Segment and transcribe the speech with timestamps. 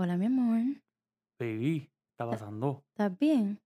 [0.00, 0.60] Hola, mi amor.
[1.40, 2.84] Baby, ¿qué está pasando?
[2.90, 3.58] ¿Estás bien?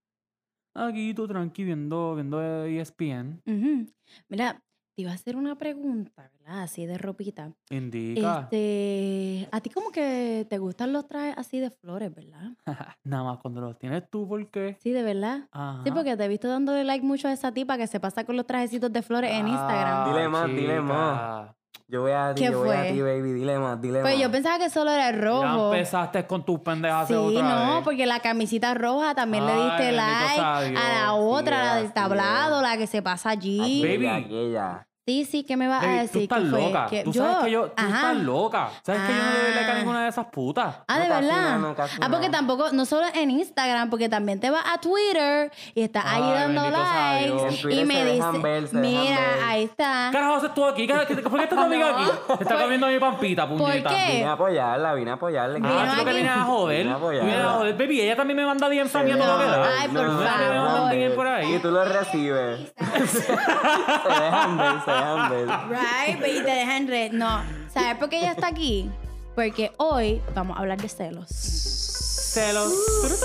[0.74, 3.42] Aquí tú tranqui viendo, viendo ESPN.
[3.44, 3.92] Ujú.
[4.30, 4.64] Mira,
[4.96, 6.62] te iba a hacer una pregunta, ¿verdad?
[6.62, 7.52] Así de ropita.
[7.68, 8.44] Indica.
[8.44, 12.52] Este, a ti como que te gustan los trajes así de flores, ¿verdad?
[13.04, 14.78] Nada más cuando los tienes tú, ¿por qué?
[14.80, 15.50] Sí, de verdad.
[15.52, 15.82] Ajá.
[15.84, 18.38] Sí, porque te he visto dándole like mucho a esa tipa que se pasa con
[18.38, 20.08] los trajecitos de flores en Instagram.
[20.08, 21.54] Dile más, dile más.
[21.88, 23.32] Yo voy a ti, ¿Qué yo voy a ti, baby.
[23.32, 24.22] Dile más, dile Pues más.
[24.22, 25.74] yo pensaba que solo era el Ya rojo.
[25.74, 27.84] empezaste con tus pendejas Sí, otra no, vez.
[27.84, 32.78] porque la camisita roja también le diste like a la otra, la del tablado, la
[32.78, 33.82] que se pasa allí.
[33.82, 34.06] Baby.
[34.06, 34.86] Aquella,
[35.24, 36.28] sí, ¿qué me vas a decir?
[36.28, 36.86] tú estás loca.
[36.88, 37.88] ¿Qué- Tú sabes que yo, tú Ajá.
[37.96, 38.68] estás loca.
[38.84, 39.78] ¿Sabes que yo no le doy like a Ah.
[39.78, 40.76] ninguna de esas putas?
[40.86, 41.42] Ah, ¿de No, verdad?
[41.58, 44.78] no, no, casi ah, porque tampoco, no solo en Instagram, porque también te vas a
[44.80, 49.42] Twitter y estás ahí dando likes y me dice, mira, ver.
[49.44, 50.10] ahí está.
[50.12, 50.86] carajo haces tú aquí?
[50.86, 52.10] ¿Qué- qué- ¿Por qué está tu amiga No, aquí?
[52.38, 53.88] Te está por- comiendo mi pampita, puñeta.
[53.90, 54.12] qué?
[54.12, 55.58] Vine a apoyarla, vine a apoyarla.
[55.64, 56.88] Ah, tú que vienes a joder.
[56.88, 57.76] A vienes a joder.
[57.76, 59.68] Baby, ella también me manda también No, todo lo que da.
[59.80, 61.14] ay, por No, favor.
[61.16, 61.22] por.
[61.48, 62.72] Y tú lo recibes.
[63.06, 64.56] se dejan
[64.92, 65.46] dejan ver.
[65.68, 67.12] Right, y te dejan red.
[67.12, 68.90] No, ¿sabes por qué ella está aquí?
[69.34, 71.28] Porque hoy vamos a hablar de celos.
[71.28, 72.72] Celos.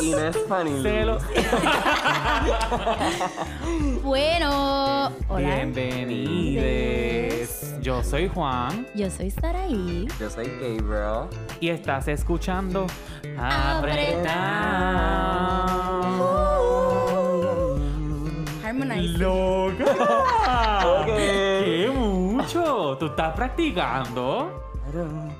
[0.01, 0.81] Y no es funny.
[0.83, 1.23] Celos.
[4.03, 5.55] Bueno, hola.
[5.65, 7.79] Bienvenidos.
[7.81, 10.07] Yo soy Juan Yo soy Saraí.
[10.19, 11.27] Yo soy Gabriel.
[11.59, 12.85] y estás escuchando
[13.37, 14.27] Apretado.
[18.63, 19.17] Harmonize.
[19.17, 19.85] ¡Loca!
[20.87, 21.07] Ok.
[22.57, 24.63] ¿Tú estás practicando?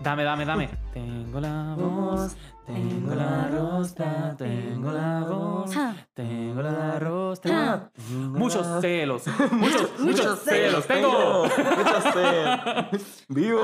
[0.04, 0.70] Dame, dame, dame.
[0.94, 5.72] Tengo la voz, tengo la rostra, tengo la voz,
[6.14, 7.52] tengo la rostra.
[7.52, 7.90] Ja.
[8.10, 10.86] Muchos celos, muchos, muchos celos.
[10.86, 11.44] Tengo.
[11.46, 13.26] Muchos celos.
[13.30, 13.62] Vivo.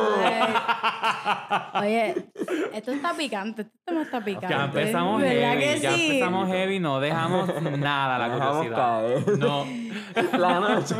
[1.82, 2.30] Oye,
[2.74, 3.64] esto está picante.
[3.64, 4.48] Esto no está picante.
[4.50, 6.06] Ya empezamos ¿Verdad heavy, que ya sí?
[6.06, 9.28] empezamos heavy, no dejamos nada a la curiosidad.
[9.38, 9.66] No.
[10.38, 10.96] La noche.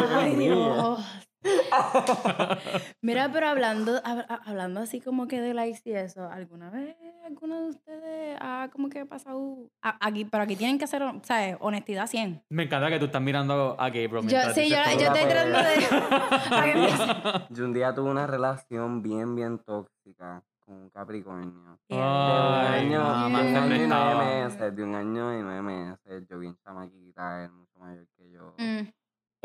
[1.44, 2.58] Ay.
[3.02, 6.96] Mira, pero hablando, hab- ha- hablando así como que de likes y eso, ¿alguna vez
[7.26, 10.26] alguno de ustedes ha como que pasado a- aquí?
[10.26, 11.58] Pero aquí tienen que hacer, ¿sabes?
[11.60, 12.44] Honestidad 100.
[12.50, 17.46] Me encanta que tú estás mirando a Gabriel Yo, sí, yo, yo estoy tratando de...
[17.50, 21.78] Yo un día tuve una relación bien, bien tóxica con un Capricornio.
[21.90, 25.42] De un Ay, año, mamá, de un año y nueve meses, de un año y
[25.42, 28.54] nueve meses, yo bien chamaquita, él mucho mayor que yo.
[28.58, 28.88] Mm,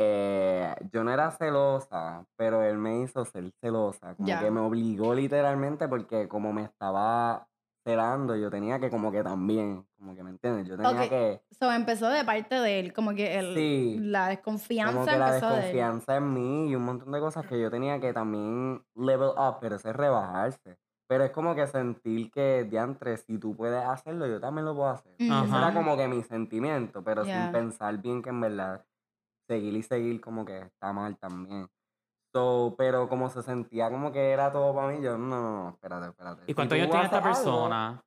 [0.00, 5.12] Eh, yo no era celosa, pero él me hizo ser celosa, como que me obligó
[5.12, 7.48] literalmente porque como me estaba
[7.84, 11.72] celando, yo tenía que como que también, como que me entiendes, yo tenía que, So,
[11.72, 13.96] empezó de parte de él, como que el, Sí.
[14.00, 15.60] la desconfianza como que la empezó de él.
[15.62, 19.56] desconfianza en mí y un montón de cosas que yo tenía que también level up,
[19.60, 20.78] pero eso es rebajarse.
[21.08, 24.90] Pero es como que sentir que, diantre, si tú puedes hacerlo, yo también lo puedo
[24.90, 25.14] hacer.
[25.18, 25.54] Mm.
[25.54, 28.84] Era como que mi sentimiento, pero sin pensar bien que en verdad
[29.48, 31.68] seguir y seguir como que está mal también.
[32.32, 35.68] So, pero como se sentía como que era todo para mí, yo, no, no, no,
[35.70, 36.42] espérate, espérate.
[36.42, 38.04] ¿Y Si cuántos tú años tiene esta algo- persona?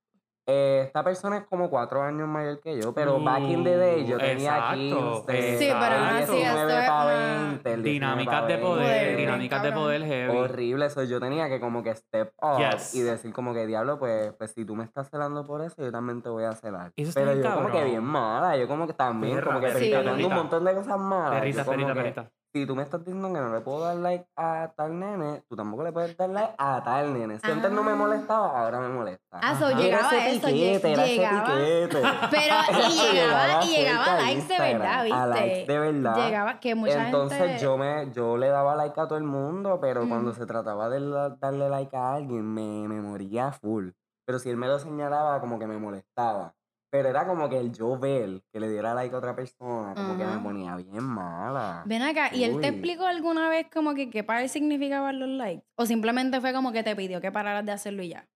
[0.48, 4.06] Eh, esta persona es como cuatro años mayor que yo, pero back in the day
[4.08, 7.74] yo Uh, tenía exacto, 15, Sí, pero aún así esto 19 es pa' una 20,
[7.74, 8.66] el 19 Dinámicas de 20.
[8.68, 10.38] poder, Poder, dinámicas de poder heavy.
[10.38, 12.96] Horrible, eso yo tenía que como que step up Yes.
[12.96, 15.92] y decir como que diablo, pues, pues si tú me estás celando por eso, yo
[15.92, 16.92] también te voy a celar.
[16.96, 20.12] Eso Pero yo como que bien mala, yo como que también, Perra, como que perdiendo
[20.12, 20.28] perrita.
[20.28, 21.34] un montón de cosas malas.
[21.34, 22.32] yo Perrita, como perrita, que, perrita.
[22.54, 25.56] Si tú me estás diciendo que no le puedo dar like a tal nene, tú
[25.56, 27.40] tampoco le puedes dar like a tal nene.
[27.40, 27.96] Si antes no me Ah.
[27.96, 29.40] molestaba, ahora me molesta.
[29.42, 31.46] Ah, so, llegaba Era ese eso, piquete, era ese llegaba.
[31.46, 32.02] piquete.
[32.30, 32.56] Pero,
[32.90, 35.28] y llegaba, y llegaba a likes de verdad, a ¿viste?
[35.28, 36.16] likes de verdad.
[36.26, 37.60] Llegaba que mucha Entonces gente...
[37.64, 41.00] yo me yo le daba like a todo el mundo, pero cuando se trataba de
[41.40, 43.92] darle like a alguien, me, me moría full.
[44.26, 46.54] Pero si él me lo señalaba, como que me molestaba.
[46.92, 50.18] Pero era como que el yo ver que le diera like a otra persona, como
[50.18, 51.84] que me ponía bien mala.
[51.86, 55.30] Ven acá, ¿y él te explicó alguna vez como que qué para él significaban los
[55.30, 55.66] likes?
[55.76, 58.28] ¿O simplemente fue como que te pidió que pararas de hacerlo y ya?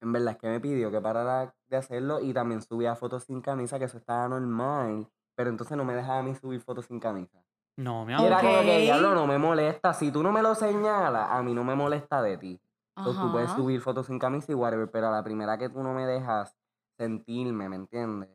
[0.00, 3.40] En verdad es que me pidió que parara de hacerlo y también subía fotos sin
[3.40, 5.08] camisa, que eso estaba normal.
[5.34, 7.42] Pero entonces no me dejaba a mí subir fotos sin camisa.
[7.76, 8.26] No, mi Y amor.
[8.28, 9.92] era como que, diablo, no me molesta.
[9.92, 12.60] Si tú no me lo señalas, a mí no me molesta de ti.
[12.96, 15.82] Entonces tú puedes subir fotos sin camisa y whatever, pero a la primera que tú
[15.82, 16.54] no me dejas
[16.96, 18.30] sentirme, ¿me entiendes?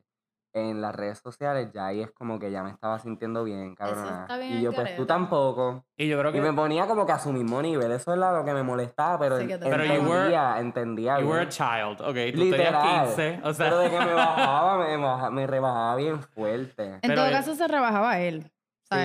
[0.52, 4.22] En las redes sociales ya ahí es como que ya me estaba sintiendo bien, cabrona.
[4.22, 5.86] está bien y yo, pues tú tampoco.
[5.96, 7.92] Y yo creo Y que me ponía como que a su mismo nivel.
[7.92, 11.28] Eso es lo que me molestaba, pero, Sí, te Pero you were- entendía, entendía you
[11.30, 12.16] were a child, ok.
[12.34, 12.82] Tú Literal.
[12.82, 13.66] tenías 15, o sea.
[13.68, 16.84] Pero de que me bajaba, me, baja- me rebajaba bien fuerte.
[16.96, 18.52] En Pero todo él- caso se rebajaba él.
[18.92, 19.02] O Sí,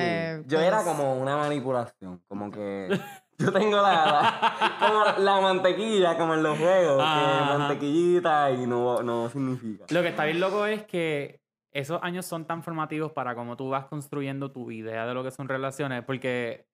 [0.46, 2.88] Yo era pues, como una manipulación, como que
[3.38, 7.20] Yo tengo la, la- como la mantequilla, como en los juegos, Ajá.
[7.52, 9.84] que mantequillita y no, no significa.
[9.90, 11.40] Lo que está bien loco es que
[11.72, 15.30] esos años son tan formativos para cómo tú vas construyendo tu idea de lo que
[15.32, 16.66] son relaciones, porque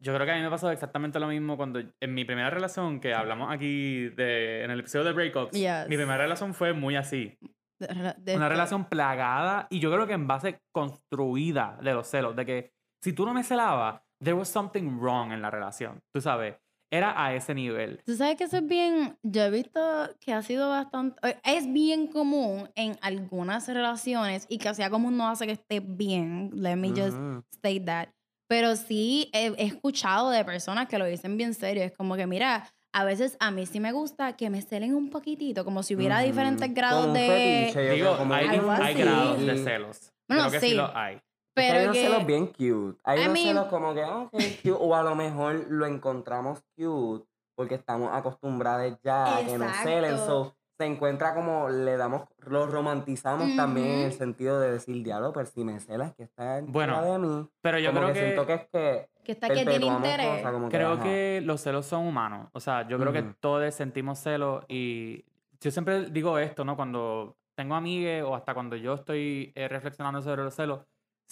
[0.00, 2.98] yo creo que a mí me pasó exactamente lo mismo cuando en mi primera relación,
[2.98, 5.88] que hablamos aquí de, en el episodio de Breakups, Yes.
[5.88, 7.38] mi primera relación fue muy así.
[7.78, 12.08] De- de- Una de- relación plagada y yo creo que en base construida de los
[12.08, 16.00] celos, de que si tú no me celabas, there was something wrong en la relación,
[16.14, 16.56] tú sabes,
[16.92, 18.02] era a ese nivel.
[18.04, 19.80] Tú sabes que eso es bien, yo he visto
[20.20, 25.16] que ha sido bastante, eh, es bien común en algunas relaciones y que sea común
[25.16, 27.42] no hace que esté bien, let me just Ujú.
[27.54, 28.08] state that.
[28.48, 32.26] Pero sí he, he escuchado de personas que lo dicen bien serio, es como que
[32.26, 35.94] mira, a veces a mí sí me gusta que me celen un poquitito, como si
[35.96, 36.26] hubiera Ujú.
[36.26, 37.26] diferentes grados de...
[37.26, 40.12] fetiche, Digo, hay, hay grados de celos.
[40.28, 40.76] Bueno, creo que sí sí.
[40.76, 41.18] los hay.
[41.54, 42.02] Que hay Pero unos que...
[42.06, 42.98] celos bien cute.
[43.04, 44.30] Hay I unos mean- celos como que, ok,
[44.62, 44.72] cute.
[44.78, 50.16] O a lo mejor lo encontramos cute porque estamos acostumbrados ya a que nos celen.
[50.16, 55.32] So, se encuentra como le damos, lo romantizamos también en el sentido de decir, diablo,
[55.32, 57.48] pero si me celas que está en Bueno, de mí.
[57.60, 60.38] Pero yo como creo que, que, siento que es que que está que tiene interés.
[60.38, 61.04] cosas como creo ajá.
[61.04, 62.48] que los celos son humanos.
[62.52, 65.24] O sea, yo creo que todos sentimos celos y
[65.60, 66.74] yo siempre digo esto, ¿no?
[66.74, 70.80] Cuando tengo amigues o hasta cuando yo estoy eh, reflexionando sobre los celos,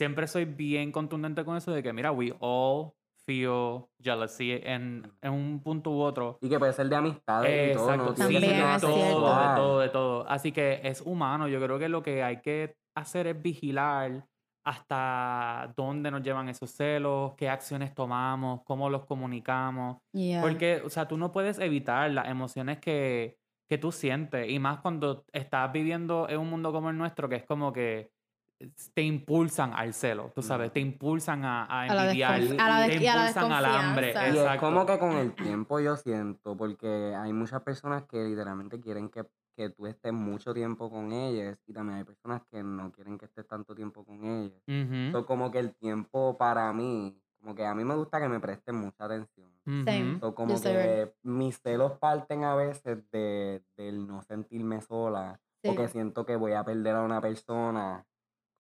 [0.01, 2.93] siempre soy bien contundente con eso de que, mira, we all
[3.27, 6.39] feel jealousy en, en un punto u otro.
[6.41, 10.27] Y que puede ser de amistades y todo, de todo, de todo, de todo.
[10.27, 11.49] Así que es humano.
[11.49, 14.25] Yo creo que lo que hay que hacer es vigilar
[14.65, 19.99] hasta dónde nos llevan esos celos, qué acciones tomamos, cómo los comunicamos.
[20.13, 20.41] Yeah.
[20.41, 23.37] Porque, o sea, tú no puedes evitar las emociones que,
[23.69, 24.49] que tú sientes.
[24.49, 28.09] Y más cuando estás viviendo en un mundo como el nuestro, que es como que
[28.95, 32.69] te impulsan al celo, tú sabes, te impulsan a, a A la envidiar, desconf- a
[32.69, 34.15] la te des- y a la impulsan al hambre.
[34.35, 38.79] Y es como que con el tiempo yo siento, porque hay muchas personas que literalmente
[38.81, 39.25] quieren que,
[39.57, 43.25] que tú estés mucho tiempo con ellas y también hay personas que no quieren que
[43.27, 44.61] estés tanto tiempo con ellas.
[45.13, 48.41] So, como que el tiempo para mí, como que a mí me gusta que me
[48.41, 49.51] presten mucha atención.
[50.21, 55.77] So, como que mis celos parten a veces de, del no sentirme sola o Sí.
[55.77, 58.05] que siento que voy a perder a una persona.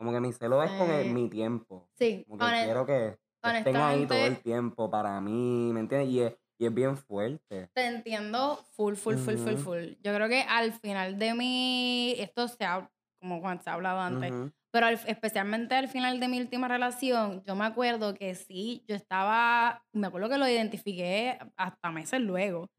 [0.00, 1.90] Como que mi celo es con el- mi tiempo.
[1.98, 6.08] Sí, Como que quiero que estén ahí todo el tiempo para mí, ¿me entiendes?
[6.08, 7.68] Y es, y es bien fuerte.
[7.74, 9.84] Te entiendo full, full, full, full, full.
[10.02, 14.00] Yo creo que al final de mi, esto se ha, como cuando se ha hablado
[14.00, 14.32] antes,
[14.72, 18.96] pero al- especialmente al final de mi última relación, yo me acuerdo que sí, yo
[18.96, 22.70] estaba, me acuerdo que lo identifiqué hasta meses luego,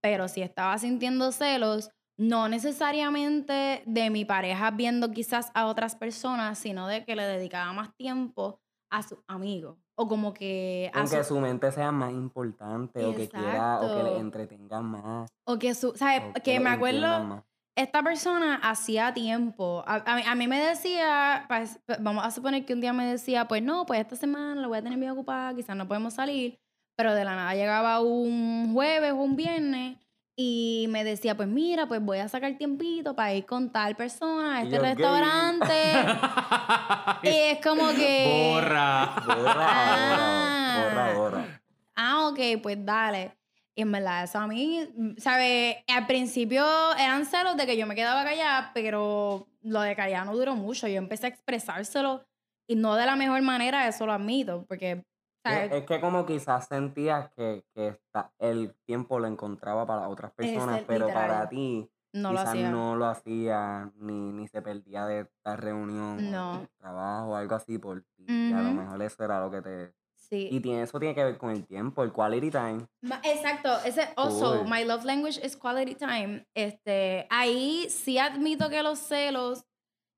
[0.00, 6.58] pero sí estaba sintiendo celos, no necesariamente de mi pareja viendo quizás a otras personas,
[6.58, 9.78] sino de que le dedicaba más tiempo a sus amigos.
[9.94, 13.86] O como que Aunque su- su mente sea más importante o que quiera o que
[13.86, 14.14] Exacto.
[14.14, 15.30] le entretenga más.
[15.46, 16.22] o que su, ¿sabes?
[16.36, 17.44] o Que lo me acuerdo, más.
[17.76, 22.64] esta persona hacía tiempo, a, a mí- a mí me decía, pues, vamos a suponer
[22.66, 25.12] que un día me decía, pues no, pues esta semana lo voy a tener bien
[25.12, 26.58] ocupada, quizás no podemos salir,
[26.96, 29.96] pero de la nada llegaba un jueves o un viernes
[30.36, 34.56] y me decía, pues mira, pues voy a sacar tiempito para ir con tal persona
[34.56, 35.74] a este yo, restaurante.
[37.22, 38.50] y es como que...
[38.54, 39.14] Borra.
[39.26, 40.82] Borra Ah.
[40.82, 41.62] ahora, borra ahora.
[41.96, 43.36] Ah, ok, pues dale.
[43.74, 44.88] Y en verdad, eso a mí,
[45.18, 45.76] ¿sabes?
[45.88, 46.64] Al principio
[46.96, 50.88] eran celos de que yo me quedaba callada, pero lo de callada no duró mucho.
[50.88, 52.24] Yo empecé a expresárselo
[52.66, 55.04] y no de la mejor manera, eso lo admito, porque.
[55.44, 60.32] Es, es que como quizás sentías que, que esta- el tiempo lo encontraba para otras
[60.32, 62.70] personas, pero para ti no lo quizás hacía.
[62.70, 66.60] no lo hacía ni, ni se perdía de esta reunión o No.
[66.60, 68.26] de trabajo o algo así por ti.
[68.52, 69.94] A lo mejor eso era lo que te...
[70.14, 70.48] Sí.
[70.52, 72.86] Y tiene, eso tiene que ver con el tiempo, el quality time.
[73.24, 76.46] Exacto, ese also, my love language is quality time.
[76.54, 79.64] Este, ahí sí admito que los celos,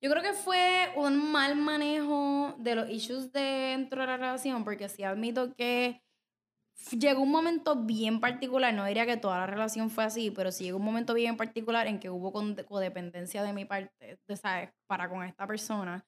[0.02, 4.88] yo creo que fue un mal manejo de los issues dentro de la relación, porque
[4.88, 6.02] sí admito que
[6.92, 10.64] llegó un momento bien particular, no diría que toda la relación fue así, pero sí
[10.64, 14.70] llegó un momento bien particular en que hubo con- codependencia de mi parte, de, ¿sabes?
[14.86, 16.04] Para con esta persona.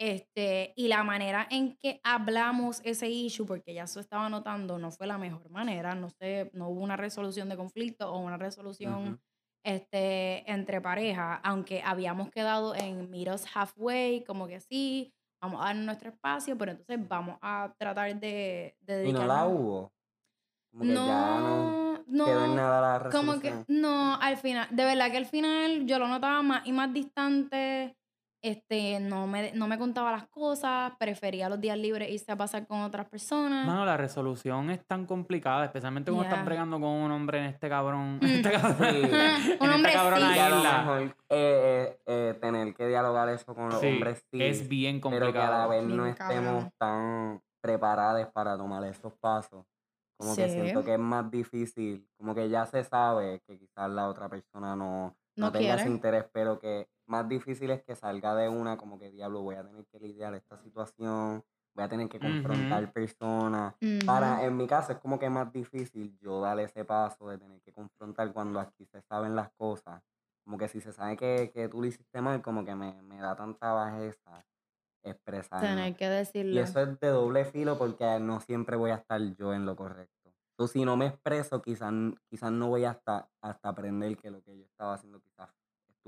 [0.00, 4.92] Este, y la manera en que hablamos ese issue, porque ya se estaba notando, no
[4.92, 9.18] fue la mejor manera, no sé, no hubo una resolución de conflicto o una resolución
[9.64, 15.76] este, entre pareja, aunque habíamos quedado en us halfway, como que sí, vamos a dar
[15.76, 19.92] nuestro espacio, pero entonces vamos a tratar de, de Y no la hubo.
[20.70, 24.66] Como que ya no no, quedó en no, nada la como que no, al final,
[24.70, 27.96] de verdad que al final yo lo notaba más y más distante.
[28.42, 32.66] Este, no me, no me contaba las cosas, prefería los días libres irse a pasar
[32.66, 33.66] con otras personas.
[33.66, 36.32] Mano, la resolución es tan complicada, especialmente cuando Yeah.
[36.34, 38.18] estás bregando con un hombre en este cabrón.
[38.20, 38.24] Mm.
[38.24, 38.76] En este cabrón.
[38.78, 39.02] Sí.
[39.10, 40.38] en Un hombre esta cabrona sí.
[40.50, 40.78] Lo isla.
[40.78, 45.00] mejor eh, eh, eh, tener que dialogar eso con los Sí, hombres sí, es bien
[45.00, 45.68] pero que a la complicado.
[45.70, 46.72] vez no Bien estemos cabrón.
[46.78, 49.64] tan preparados para tomar esos pasos.
[50.16, 50.54] Como que Sí.
[50.60, 54.74] siento que es más difícil, como que ya se sabe que quizás la otra persona
[54.76, 55.90] no, no, No tenga ese quiere.
[55.90, 59.64] interés, pero que más difícil es que salga de una como que diablo, voy a
[59.64, 63.74] tener que lidiar esta situación, voy a tener que confrontar personas.
[64.06, 67.60] Para, en mi caso es como que más difícil yo dar ese paso de tener
[67.62, 70.02] que confrontar cuando aquí se saben las cosas.
[70.44, 73.18] Como que si se sabe que, que tú lo hiciste mal, como que me, me
[73.18, 74.44] da tanta bajeza
[75.02, 75.68] expresarlo.
[75.68, 76.60] Tener que Y decirlo.
[76.60, 80.14] eso es de doble filo porque no siempre voy a estar yo en lo correcto.
[80.52, 81.92] Entonces, si no me expreso, quizás
[82.28, 85.48] quizás no voy hasta, hasta aprender que lo que yo estaba haciendo quizás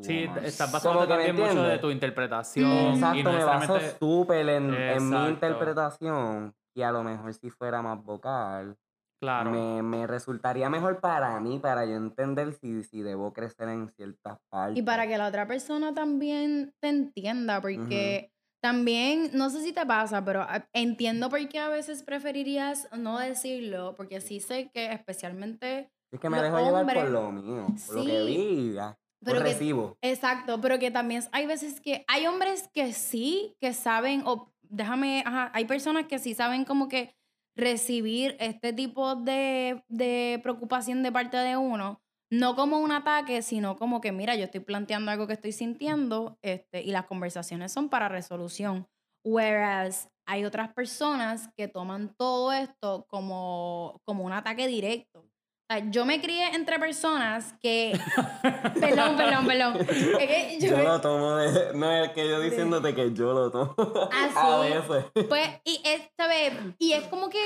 [0.03, 2.71] Sí, estás me también mucho de tu interpretación.
[2.71, 7.51] y Exacto, no me baso súper en, en mi interpretación y a lo mejor si
[7.51, 8.77] fuera más vocal,
[9.21, 9.51] Claro.
[9.51, 14.39] me, me resultaría mejor para mí, para yo entender si, si debo crecer en ciertas
[14.49, 14.79] partes.
[14.79, 19.85] Y para que la otra persona también te entienda, porque también, no sé si te
[19.85, 24.93] pasa, pero ah, entiendo por qué a veces preferirías no decirlo, porque sí sé que
[24.93, 28.73] especialmente, Es que me los dejo llevar por hombres- lo mío, por lo que Sí,
[28.75, 29.97] ya, pero que- recibo.
[30.03, 35.23] exacto, pero que también hay veces que hay hombres que sí, que saben, o déjame,
[35.27, 37.15] ajá, hay personas que sí saben como que
[37.57, 42.01] recibir este tipo de, de preocupación de parte de uno,
[42.33, 46.39] no como un ataque, sino como que, mira, yo estoy planteando algo que estoy sintiendo
[46.43, 48.87] este, y las conversaciones son para resolución.
[49.25, 55.30] Whereas hay otras personas que toman todo esto como, como un ataque directo.
[55.71, 57.97] Sea, yo me crié entre personas que...
[58.81, 59.77] perdón, perdón, perdón.
[59.79, 59.87] Es
[60.27, 61.75] que yo Yo me- lo tomo de.
[61.75, 63.75] No es que yo diciéndote que yo lo tomo.
[64.13, 65.05] Ah, A veces.
[65.29, 66.55] Pues, y es, ¿sabes?
[66.79, 67.39] Y es como que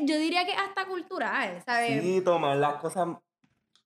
[0.00, 2.02] yo diría que hasta cultural, ¿sabes?
[2.02, 3.08] Sí, tomar las cosas.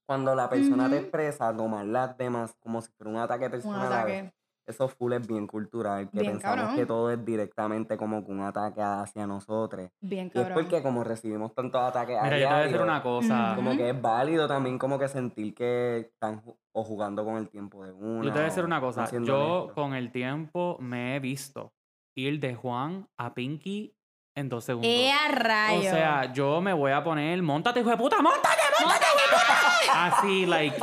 [0.07, 1.03] Cuando la persona te Ujú.
[1.05, 3.93] expresa, tomar las demás como si fuera un ataque Un personal.
[3.93, 4.35] a veces, ataque.
[4.67, 6.77] Eso full es bien cultural, que Bien pensamos cabrón.
[6.77, 9.91] que todo es directamente como que un ataque hacia nosotros.
[10.01, 10.55] Bien Y es cabrón.
[10.55, 13.53] porque como recibimos tantos ataques a Mira, yo te voy a decir una cosa.
[13.57, 16.43] Como que es válido también como que sentir que están
[16.73, 18.25] o jugando con el tiempo de uno.
[18.25, 19.09] Yo te voy a decir una cosa.
[19.23, 21.73] Yo con el tiempo me he visto
[22.17, 23.95] ir de Juan a Pinky
[24.37, 24.91] en dos segundos.
[24.91, 25.79] ¡Eh, a rayo!
[25.79, 28.63] O sea, yo me voy a poner, montate, hijo de puta, montate,
[29.93, 30.77] Así, like,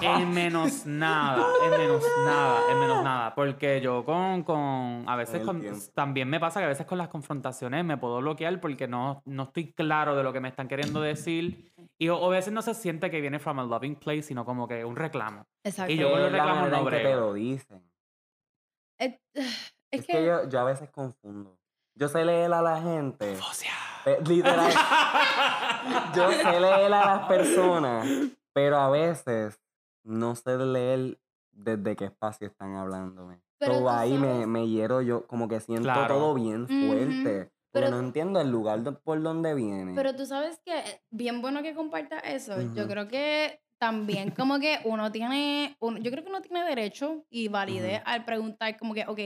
[0.00, 3.34] en menos nada, en menos nada, en menos nada.
[3.34, 5.62] Porque yo con, con a veces con-
[5.94, 9.44] también me pasa que a veces con las confrontaciones me puedo bloquear porque no, no
[9.44, 11.72] estoy claro de lo que me están queriendo decir.
[11.98, 14.44] Y o, o a veces no se siente que viene from a loving place, sino
[14.44, 15.44] como que un reclamo.
[15.64, 15.92] Exacto.
[15.92, 17.82] y yo con los reclamos no que te lo dicen.
[18.98, 20.12] Es, es Es que...
[20.14, 21.56] que yo, yo a veces confundo.
[22.00, 23.36] Yo sé leer a la gente.
[24.04, 24.72] Pe- Literal.
[26.16, 28.08] yo sé leer a las personas,
[28.54, 29.60] pero a veces
[30.02, 31.18] no sé leer
[31.52, 33.42] desde qué espacio están hablándome.
[33.58, 36.14] Pero So, ahí me, me hiero yo, como que siento Claro.
[36.14, 37.52] todo bien fuerte.
[37.70, 39.92] Pero- no entiendo el lugar por donde viene.
[39.94, 42.54] Pero tú sabes que bien bueno que compartas eso.
[42.74, 47.26] Yo creo que también como que uno tiene, uno- yo creo que uno tiene derecho
[47.28, 49.18] y validez al preguntar como que, ok,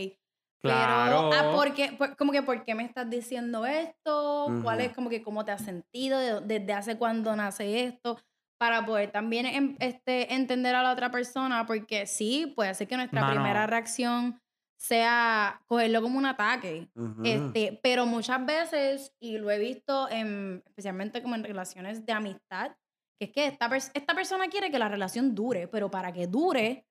[0.68, 1.30] Claro.
[1.30, 1.92] pero, ah, ¿por qué?
[1.92, 4.47] Por- como que, ¿por qué me estás diciendo esto?
[4.62, 4.87] ¿Cuál Ujú.
[4.88, 6.18] es como que cómo te has sentido?
[6.18, 8.18] ¿De- ¿Desde hace cuándo nace esto?
[8.59, 12.97] Para poder también em- este, entender a la otra persona, porque sí, puede ser que
[12.97, 13.35] nuestra Mano.
[13.35, 14.40] primera reacción
[14.76, 16.88] sea cogerlo como un ataque.
[16.94, 17.23] Ujú.
[17.25, 22.73] Este, pero muchas veces, y lo he visto en, especialmente como en relaciones de amistad,
[23.18, 26.87] que es que esta, esta persona quiere que la relación dure, pero para que dure,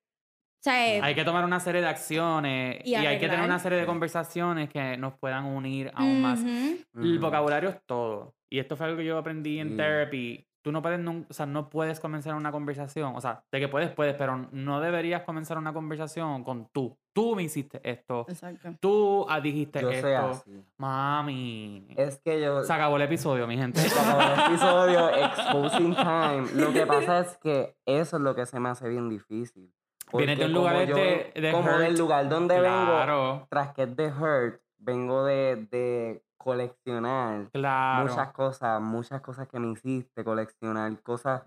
[0.64, 3.58] sea, eh, Hay que tomar una serie de acciones Y y, hay que tener una
[3.58, 6.40] serie de conversaciones que nos puedan unir aún más.
[6.40, 8.34] ujú, El vocabulario es todo.
[8.50, 9.76] Y esto fue algo que yo aprendí en Sí.
[9.76, 10.46] therapy.
[10.62, 13.12] Tú no puedes, nun- o sea, no puedes comenzar una conversación.
[13.14, 16.96] O sea, de que puedes, puedes, pero no deberías comenzar una conversación con tú.
[17.12, 18.24] Tú me hiciste esto.
[18.28, 18.70] Exacto.
[18.80, 20.06] Tú ah, dijiste Yo esto.
[20.06, 20.64] sé así.
[20.78, 21.86] Mami.
[21.96, 22.64] Es que yo.
[22.64, 23.78] Se acabó el episodio, mi gente.
[23.80, 26.46] Se acabó el episodio Exposing Time.
[26.54, 29.70] Lo que pasa es que eso es lo que se me hace bien difícil.
[30.12, 31.78] Vienes de un lugar como yo de- de Como hurt.
[31.80, 38.08] del lugar donde vengo, Claro, tras que es de hurt, vengo de, de coleccionar claro.
[38.08, 41.42] muchas cosas, muchas cosas que me hiciste, coleccionar cosas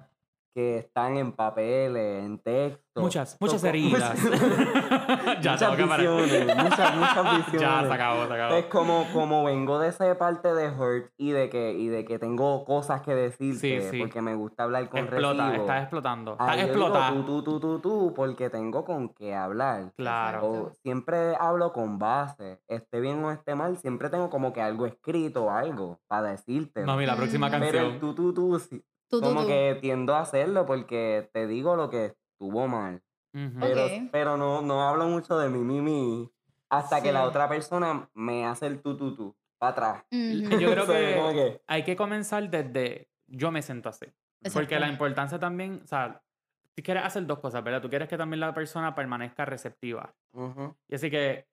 [0.58, 3.00] que están en papeles, en texto.
[3.00, 4.20] Muchas, muchas heridas.
[5.40, 7.62] ya, muchas visiones, muchas, muchas visiones.
[7.62, 8.56] Ya, se acabó, se acabó.
[8.56, 12.18] Es como, como vengo de esa parte de hurt y de que, y de que
[12.18, 14.00] tengo cosas que decirte, Sí, sí.
[14.00, 15.64] porque me gusta hablar con Explota, recibo.
[15.66, 16.32] estás explotando.
[16.32, 17.24] Estás explotando.
[17.24, 19.94] tú, tú, tú, tú, tú, porque tengo con qué hablar.
[19.96, 20.48] Claro.
[20.48, 24.88] O siempre hablo con base, esté bien o esté mal, siempre tengo como que algo
[24.88, 26.84] escrito algo para decirte.
[26.84, 27.48] Mami, la próxima.
[27.52, 27.86] Pero canción.
[27.94, 29.48] el tú, tú, tú, sí, Tú, como tú.
[29.48, 33.02] que tiendo a hacerlo porque te digo lo que estuvo mal.
[33.60, 36.32] Pero, pero no, no hablo mucho de mi, mi, mi,
[36.70, 40.04] hasta que la otra persona me hace el tú, tú, tú, para atrás.
[40.12, 40.86] Yo creo
[41.34, 44.06] que- Hay que comenzar desde yo me siento así.
[44.54, 46.22] Porque la importancia también, o sea,
[46.76, 47.82] tú quieres hacer dos cosas, ¿verdad?
[47.82, 50.16] Tú quieres que también la persona permanezca receptiva.
[50.88, 51.48] Y así que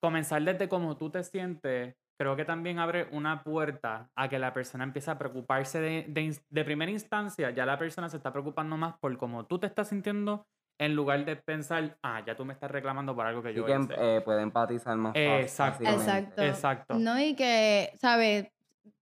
[0.00, 4.52] comenzar desde cómo tú te sientes, creo que también abre una puerta a que la
[4.52, 8.94] persona empiece a preocuparse de, de, primera instancia, ya la persona se está preocupando más
[8.98, 10.46] por cómo tú te estás sintiendo
[10.78, 13.66] en lugar de pensar, ah, ya tú me estás reclamando por algo que sí yo
[13.66, 13.94] que hice.
[13.98, 15.12] eh, puede empatizar más.
[15.14, 15.84] Exacto.
[15.84, 16.42] Exacto.
[16.42, 16.94] Exacto.
[16.94, 18.48] No, y que, ¿sabes?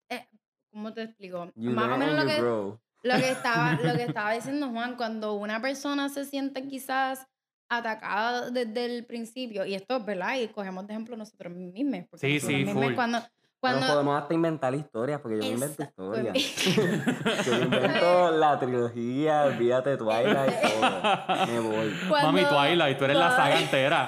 [0.10, 0.28] Eh,
[0.72, 1.52] ¿Cómo te explico?
[1.56, 2.80] You Más o menos lo que, grow.
[3.04, 7.28] lo que estaba, lo que estaba diciendo Juan, cuando una persona se siente quizás
[7.70, 12.06] atacada desde el principio, y esto es verdad, y cogemos de ejemplo nosotros mismos.
[12.10, 12.96] porque Sí, nosotros sí, mismos full.
[12.96, 16.36] Cuando, Pero cuando, podemos hasta inventar historias, porque yo me invento historias.
[17.46, 21.48] yo invento la trilogía, olvídate Twilight, todo.
[21.48, 21.94] Me voy.
[22.08, 24.08] Cuando- Mami, Twilight, tú eres la saga entera.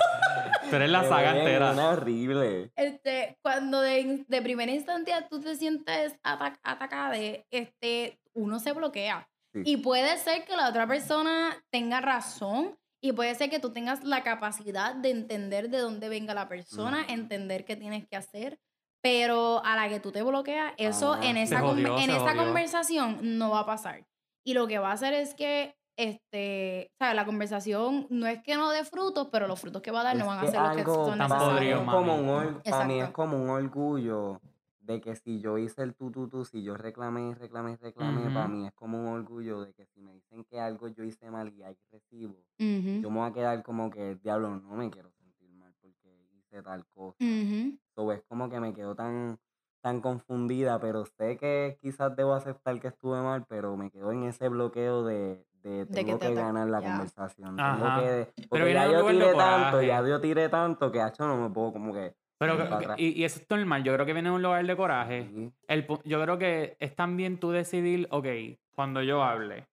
[0.70, 1.72] Tú eres la Me saga voy en entera.
[1.72, 2.72] Una horrible.
[2.76, 9.28] este, cuando de, de primera instancia tú te sientes ata- atacada, este, uno se bloquea.
[9.52, 9.62] Sí.
[9.66, 14.04] Y puede ser que la otra persona tenga razón y puede ser que tú tengas
[14.04, 18.60] la capacidad de entender de dónde venga la persona, entender qué tienes que hacer,
[19.02, 22.44] pero a la que tú te bloqueas, eso Ah, en esa, jodió, en esa jodió.
[22.44, 24.06] conversación no va a pasar.
[24.46, 27.14] Y lo que va a hacer es que este, ¿sabes?
[27.16, 30.16] La conversación no es que no dé frutos, pero los frutos que va a dar
[30.16, 31.86] no van a ser los que son tan para mí podrido, es necesarios.
[31.86, 32.20] como mami.
[32.24, 34.42] un or- para mí es como un orgullo
[34.90, 38.48] de que si yo hice el tú, tú, tú, si yo reclamé, reclamé, reclamé, para
[38.50, 41.54] mí es como un orgullo de que si me dicen que algo yo hice mal
[41.54, 45.12] y hay recibo, Ujú, yo me voy a quedar como que, diablo, no me quiero
[45.12, 47.20] sentir mal porque hice tal cosa.
[47.20, 47.80] ujú.
[47.96, 49.40] So, es como que me quedo tan,
[49.82, 54.24] tan confundida, pero sé que quizás debo aceptar que estuve mal, pero me quedo en
[54.24, 57.62] ese bloqueo de, de De que tengo te que ganar la conversación.
[57.62, 59.82] Tengo que, Pero porque viene ya yo tiré tanto, coraje.
[59.82, 63.40] ya yo tiré tanto que hacho no me puedo como que Pero, y, y eso
[63.42, 63.84] es normal.
[63.84, 65.52] Yo creo que viene de un lugar de coraje.
[65.68, 68.26] El, yo creo que es también tú decidir, ok,
[68.74, 69.68] cuando yo hable,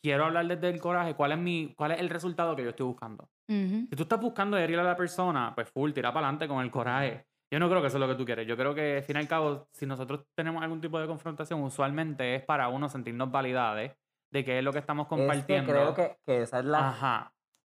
[0.00, 2.86] quiero hablar desde el coraje, ¿cuál es, mi, cuál es el resultado que yo estoy
[2.86, 3.28] buscando?
[3.48, 6.70] Si tú estás buscando herir a la persona, pues full, tira para adelante con el
[6.70, 7.26] coraje.
[7.50, 8.46] Yo no creo que eso es lo que tú quieres.
[8.46, 11.62] Yo creo que, al fin y al cabo, si nosotros tenemos algún tipo de confrontación,
[11.62, 13.92] usualmente es para uno sentirnos validades
[14.30, 15.72] de qué es lo que estamos Es que compartiendo.
[15.72, 17.32] creo que, que esa es la Ajá.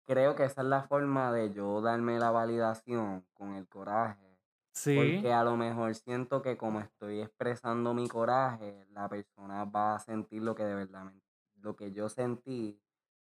[0.07, 4.26] creo que esa es la forma de yo darme la validación con el coraje.
[4.77, 4.95] Sí.
[4.95, 9.99] Porque a lo mejor siento que como estoy expresando mi coraje, la persona va a
[9.99, 11.21] sentir lo que de verdad me-
[11.63, 12.79] lo que yo sentí.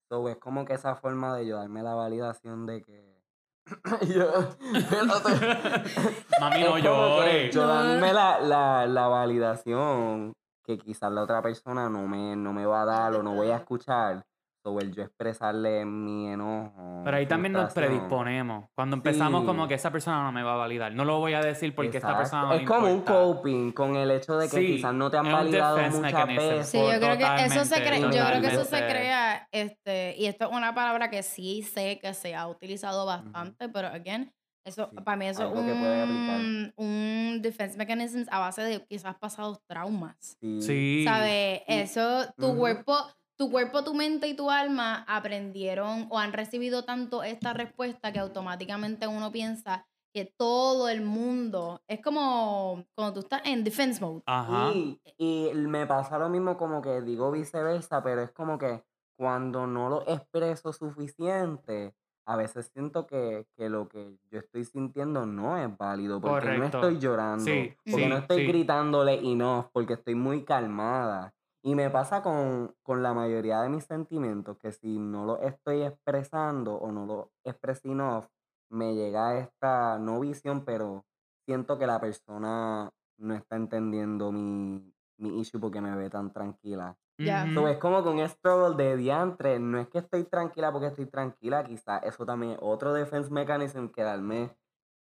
[0.09, 3.21] So, es como que esa forma de yo darme la validación de que
[4.15, 4.31] yo.
[6.39, 7.53] Mami, no llores.
[7.53, 10.33] Yo darme la, la, la validación
[10.63, 13.49] que quizás la otra persona no me, no me va a dar o no voy
[13.49, 14.25] a escuchar.
[14.63, 17.01] Sobre el yo expresarle mi enojo.
[17.03, 18.69] Pero ahí también nos predisponemos.
[18.75, 19.69] Cuando empezamos como Sí.
[19.69, 20.93] que esa persona no me va a validar.
[20.93, 22.61] No lo voy a decir porque esta persona no Exacto.
[22.73, 23.23] Es como un importa.
[23.23, 26.27] coping con el hecho de que Sí, quizás no te han es un validado muchas
[26.27, 26.67] veces.
[26.69, 30.25] Sí, yo creo que eso se crea, yo creo que eso se crea, este, y
[30.27, 34.31] esto es una palabra que sí sé que se ha utilizado bastante, pero again,
[34.63, 39.59] eso, Sí, para mí eso es un, un defense mechanism a base de quizás pasados
[39.67, 40.37] traumas.
[40.39, 40.61] Sí.
[40.61, 41.03] Sí.
[41.07, 41.61] ¿Sabes?
[41.67, 42.57] Eso, tu Ujú.
[42.59, 42.95] cuerpo,
[43.37, 48.19] tu cuerpo, tu mente y tu alma aprendieron o han recibido tanto esta respuesta que
[48.19, 54.23] automáticamente uno piensa que todo el mundo es como cuando tú estás en defense mode.
[54.25, 54.71] Ajá.
[54.73, 58.83] Y, y me pasa lo mismo como que digo viceversa, pero es como que
[59.17, 65.25] cuando no lo expreso suficiente, a veces siento que, que lo que yo estoy sintiendo
[65.25, 68.45] no es válido, porque no estoy llorando, Sí, porque sí, no estoy sí.
[68.45, 71.33] gritándole enough, porque estoy muy calmada.
[71.63, 75.83] Y me pasa con, con la mayoría de mis sentimientos, que si no lo estoy
[75.83, 78.25] expresando o no lo expresé enough,
[78.69, 81.05] me llega esta, no visión, pero
[81.45, 86.97] siento que la persona no está entendiendo mi, mi issue porque me ve tan tranquila.
[87.19, 87.43] Ya.
[87.45, 87.53] Ujú.
[87.53, 89.59] So, es como un struggle de diantre.
[89.59, 93.87] No es que estoy tranquila porque estoy tranquila, quizás eso también es otro defense mechanism,
[93.89, 94.57] quedarme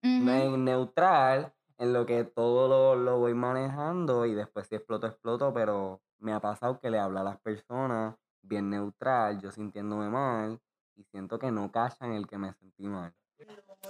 [0.04, 0.30] Ujú.
[0.30, 5.52] en neutral, en lo que todo lo, lo voy manejando y después si exploto, exploto,
[5.54, 10.58] pero me ha pasado que le hablo a las personas bien neutral, yo sintiéndome mal
[10.96, 13.12] y siento que no cachan el que me sentí mal.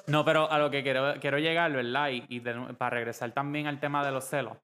[0.06, 2.10] No, pero a lo que quiero, quiero llegar, ¿verdad?
[2.10, 4.56] Y, y para regresar también al tema de los celos.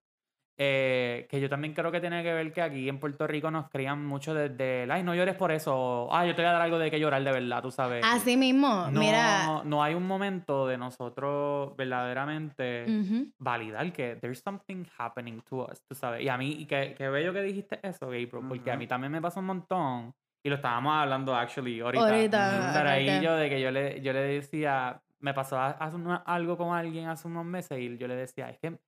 [0.62, 3.70] Eh, que yo también creo que tiene que ver que aquí en Puerto Rico nos
[3.70, 6.60] crían mucho desde el, ay, no llores por eso, ay, yo te voy a dar
[6.60, 8.04] algo de que llorar de verdad, tú sabes.
[8.04, 9.62] Así mismo, no, mira.
[9.64, 13.32] no hay un momento de nosotros verdaderamente ujú.
[13.38, 16.22] validar que there's something happening to us, tú sabes.
[16.22, 19.12] Y a mí, y que, que bello que dijiste eso, Gabriel, porque a mí también
[19.12, 20.14] me pasa un montón.
[20.42, 22.06] Y lo estábamos hablando, actually, ahorita.
[22.06, 26.16] Ahorita, Pero ahí yo de que yo le, yo le decía, me pasó a- una-
[26.16, 28.78] algo con alguien hace unos meses y yo le decía, es que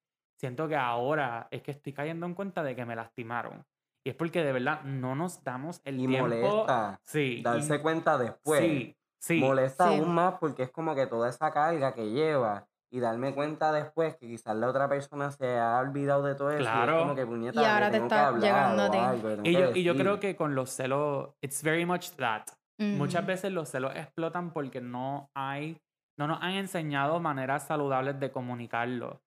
[0.43, 3.65] siento que ahora es que estoy cayendo en cuenta de que me lastimaron.
[4.05, 6.27] Y es porque de verdad no nos damos el Y tiempo.
[6.29, 7.37] molesta Sí.
[7.39, 8.61] y- darse cuenta después.
[8.61, 9.39] Sí, sí.
[9.39, 9.99] Molesta Sí.
[10.01, 14.17] aún más porque es como que toda esa carga que lleva y darme cuenta después
[14.17, 16.63] que quizás la otra persona se ha olvidado de todo eso.
[16.63, 16.97] y Claro.
[16.97, 19.85] es como que puñeta, Y ahora te está hablar llegando a algo, Y yo, y
[19.85, 22.43] yo creo que con los celos, it's very much that.
[22.81, 23.29] Muchas Ujú.
[23.29, 25.81] veces los celos explotan porque no hay,
[26.19, 29.21] no nos han enseñado maneras saludables de comunicarlo.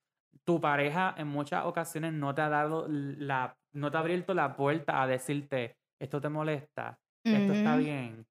[0.45, 4.55] Tu pareja en muchas ocasiones no te ha dado la, no te ha abierto la
[4.55, 8.27] puerta a decirte, esto te molesta, esto está bien.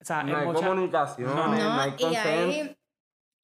[0.00, 1.48] O sea, No hay muchas- comunicación, No.
[1.48, 2.76] no, No, hay y ahí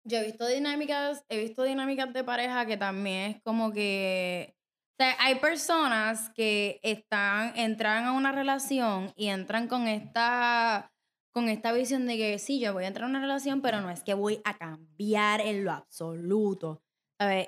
[0.04, 4.54] yo he visto dinámicas, he visto dinámicas de pareja que también es como que
[4.98, 10.92] o sea, hay personas que están, entran a una relación y entran con esta,
[11.32, 13.88] con esta visión de que sí, yo voy a entrar a una relación, pero no
[13.88, 16.82] es que voy a cambiar en lo absoluto.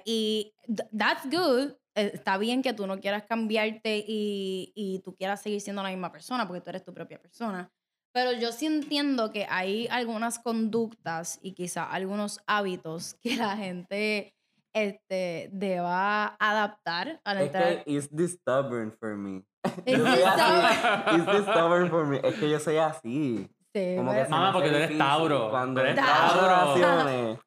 [0.04, 1.72] Y th- that's good.
[1.94, 5.88] eh, Está bien que tú no quieras cambiarte y, y tú quieras seguir siendo la
[5.90, 7.70] misma persona porque tú eres tu propia persona.
[8.14, 14.34] Pero yo sí entiendo que hay algunas conductas y quizá algunos hábitos que la gente
[14.74, 17.84] este, deba adaptar al Es entrar.
[17.84, 19.42] que it's this stubborn for me.
[19.86, 22.20] It's this stubborn for me.
[22.22, 23.48] Es que yo soy así.
[23.74, 27.40] Sí, Como pues, que Mamá, porque tú eres Tauro, Cuando eres Tauro.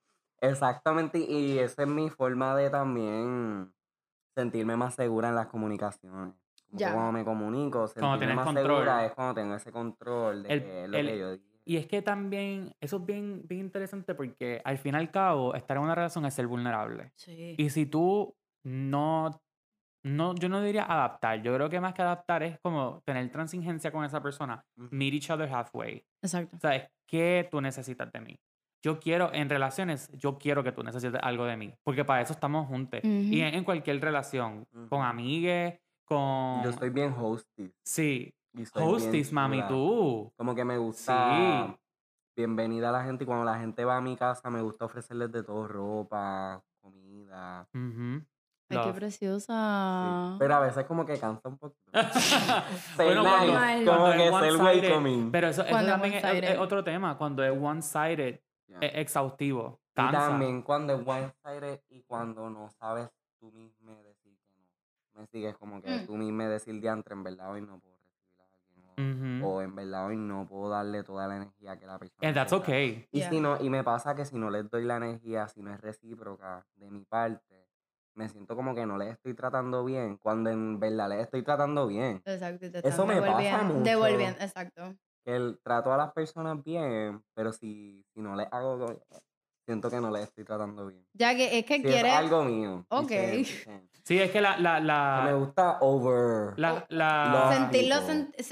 [0.49, 1.19] Exactamente.
[1.19, 3.73] Y esa es mi forma de también
[4.35, 6.33] sentirme más segura en las comunicaciones.
[6.71, 6.91] Ya.
[6.93, 8.65] cuando me comunico, sentirme tienes más control.
[8.65, 11.43] segura es cuando tengo ese control de El- que es lo el- que yo digo.
[11.63, 15.55] Y es que también, eso es bien, bien interesante porque al fin y al cabo,
[15.55, 17.11] estar en una relación es ser vulnerable.
[17.15, 17.55] sí.
[17.57, 19.29] Y si tú no,
[20.03, 23.91] no, yo no diría adaptar, yo creo que más que adaptar es como tener transigencia
[23.91, 26.05] con esa persona, meet each other halfway.
[26.21, 26.57] Exacto.
[26.59, 26.89] ¿Sabes?
[27.07, 28.39] ¿Qué tú necesitas de mí?
[28.85, 32.33] Yo quiero, en relaciones, yo quiero que tú necesites algo de mí, porque para eso
[32.33, 32.99] estamos juntos.
[33.03, 36.61] Y en, en cualquier relación, con amigues, con...
[36.63, 37.73] Yo soy bien hosty.
[37.83, 38.31] Sí,
[38.75, 39.67] hosties, mami, chula.
[39.69, 40.33] tú.
[40.37, 41.75] Como que me gusta
[42.37, 45.31] bienvenida a la gente y cuando la gente va a mi casa me gusta ofrecerles
[45.31, 47.67] de todo, ropa, comida.
[47.73, 48.23] Ujú.
[48.69, 48.93] Ay, qué sí.
[48.93, 50.35] preciosa.
[50.37, 51.81] Pero a veces como que cansa un poquito.
[52.97, 55.31] Bueno, nice, cuando como es que ser one-sided, welcoming.
[55.31, 57.17] Pero eso, eso Cuando es también es, es otro tema.
[57.17, 58.79] Cuando es one-sided, Ya.
[58.79, 59.79] es exhaustivo.
[59.91, 60.19] Y Cansa.
[60.29, 65.21] también cuando es one-sided y cuando no sabes tú mismo decir que no.
[65.21, 66.05] Me sigues como que Mm.
[66.07, 69.43] tú mismo decir diantre, en verdad hoy no puedo recibir a alguien.
[69.43, 72.35] O, o en verdad hoy no puedo darle toda la energía que la persona And
[72.35, 73.07] that's okay.
[73.11, 73.29] Y Yeah.
[73.29, 75.79] si no, y me pasa que si no les doy la energía, si no es
[75.79, 77.67] recíproca de mi parte,
[78.15, 81.85] me siento como que no les estoy tratando bien, cuando en verdad les estoy tratando
[81.87, 82.21] bien.
[82.25, 82.65] Exacto.
[82.65, 83.83] y te Eso me pasa devolviendo- mucho.
[83.83, 84.95] Devolviendo, exacto.
[85.25, 88.95] Que el, trato a las personas bien, pero si, si no les hago,
[89.65, 91.03] siento que no les estoy tratando bien.
[91.13, 92.11] Ya que es que Si quieres.
[92.13, 92.85] es algo mío.
[92.89, 93.09] Ok.
[93.09, 94.55] dicen- dicen, Sí, es que la...
[94.59, 96.53] la, que me la, gusta over.
[96.59, 97.95] la, la- sentirlo,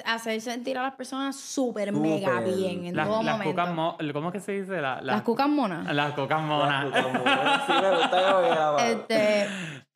[0.05, 3.51] hacer sentir a las personas súper mega bien en las, todo las momento.
[3.61, 4.81] cucas mo- ¿Cómo es que se dice?
[4.81, 5.93] La- las cucas monas.
[5.93, 6.89] Las cocas monas.
[6.89, 7.65] Las cucas monas.
[7.67, 9.47] Sí, me gusta que la- Este,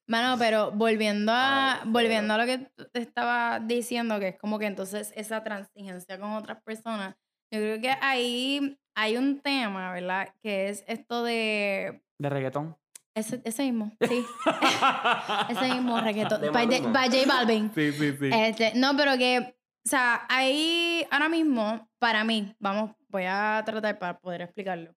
[0.07, 2.59] bueno, pero volviendo a, Ay, volviendo a lo que
[2.91, 7.15] te estaba diciendo, que es como que entonces esa transigencia con otras personas,
[7.51, 10.29] yo creo que ahí hay un tema, ¿verdad?
[10.41, 12.75] Que es esto de De reggaetón.
[13.15, 14.25] ese, ese mismo, sí,
[15.49, 17.71] ese mismo reggaetón, De by, de- by J Balvin.
[17.73, 18.29] sí, sí, sí.
[18.33, 19.39] Este, no, pero que,
[19.85, 24.93] o sea, ahí ahora mismo, para mí, vamos, voy a tratar para poder explicarlo.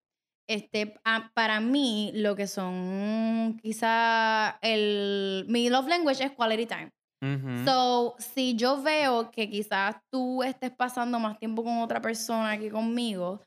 [0.50, 0.94] Este,
[1.32, 5.44] para mí, lo que son quizá el.
[5.48, 6.90] Mi love language es quality time.
[7.22, 7.64] Ujú.
[7.64, 12.68] So, si yo veo que quizás tú estés pasando más tiempo con otra persona que
[12.68, 13.40] conmigo,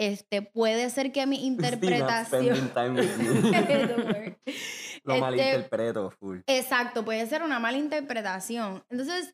[0.00, 2.70] este, puede ser que mi interpretación.
[2.74, 3.18] time with
[4.06, 4.36] word.
[5.04, 6.40] Lo Este, malinterpreto full.
[6.48, 8.82] Exacto, puede ser una mala interpretación.
[8.90, 9.32] Entonces,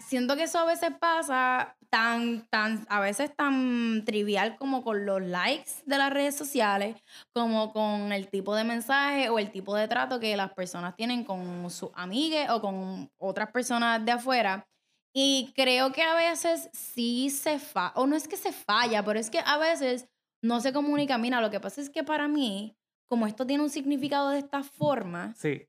[0.00, 5.20] siento que eso a veces pasa tan, tan, a veces tan trivial como con los
[5.22, 6.96] likes de las redes sociales,
[7.34, 11.24] como con el tipo de mensaje o el tipo de trato que las personas tienen
[11.24, 14.66] con sus amigues o con otras personas de afuera.
[15.14, 19.18] Y creo que a veces sí se falla, o no es que se falla, pero
[19.18, 20.08] es que a veces
[20.42, 21.18] no se comunica.
[21.18, 22.74] Mira, lo que pasa es que para mí,
[23.06, 25.66] como esto tiene un significado de esta forma, Sí.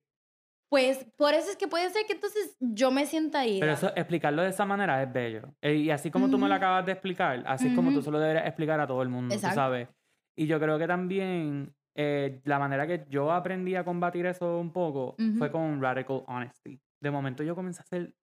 [0.73, 3.59] Pues por eso es que puede ser que entonces yo me sienta ahí.
[3.59, 5.53] Pero eso, explicarlo de esa manera es bello.
[5.61, 8.09] Eh, Y así como tú me lo acabas de explicar, así es como tú se
[8.09, 9.53] lo deberías explicar a todo el mundo, Exacto.
[9.53, 9.87] sabes.
[10.35, 14.73] Y yo creo que también eh, la manera que yo aprendí a combatir eso un
[14.73, 16.81] poco fue con radical honesty.
[16.99, 18.15] De momento yo comencé a ser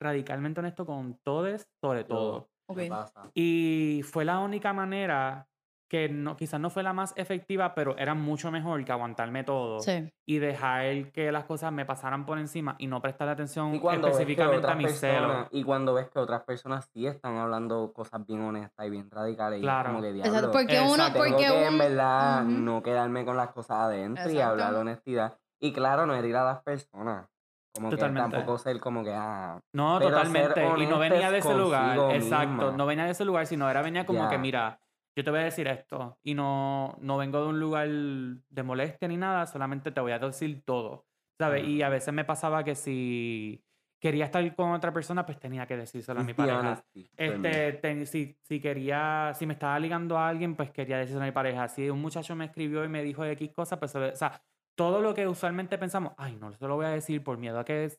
[0.00, 2.50] radicalmente honesto con todos, sobre todo.
[2.66, 2.78] Ok.
[2.78, 3.30] ¿Qué pasa?
[3.32, 5.46] Y fue la única manera
[5.92, 9.78] que no, quizás no fue la más efectiva, pero era mucho mejor que aguantarme todo
[9.80, 10.10] Sí.
[10.24, 13.86] y dejar que las cosas me pasaran por encima y no prestar atención Y que
[13.96, 15.20] específicamente a mis celos.
[15.20, 19.10] personas, y cuando ves que otras personas sí están hablando cosas bien honestas y bien
[19.10, 19.90] radicales, y es Claro.
[19.90, 21.12] como que Exacto, diablo, porque uno, Exacto.
[21.12, 22.50] tengo porque que en un- verdad Ujú.
[22.52, 24.50] no quedarme con las cosas adentro y Exacto.
[24.50, 25.36] hablar de honestidad.
[25.60, 27.28] Y claro, no herir a las personas.
[27.74, 28.30] Como Totalmente.
[28.30, 30.66] que tampoco ser como que, ah, No, totalmente.
[30.78, 31.98] Y no venía de ese lugar.
[32.14, 32.46] Exacto.
[32.48, 32.76] misma.
[32.78, 34.40] No venía de ese lugar, sino era venía como que, Ya.
[34.40, 34.78] mira,
[35.16, 36.18] yo te voy a decir esto.
[36.22, 40.18] Y no, no vengo de un lugar de molestia ni nada, solamente te voy a
[40.18, 41.06] decir todo.
[41.38, 41.64] ¿Sabes?
[41.64, 43.64] Y a veces me pasaba que si
[44.00, 46.84] quería estar con otra persona, pues tenía que decírselo a mi pareja.
[47.16, 51.26] Este, ten- si, si quería, si me estaba ligando a alguien, pues quería decírselo a
[51.26, 51.68] mi pareja.
[51.68, 54.42] Si un muchacho me escribió y me dijo X cosas, pues, o sea,
[54.76, 57.64] todo lo que usualmente pensamos, ay, no se lo voy a decir por miedo a
[57.64, 57.92] que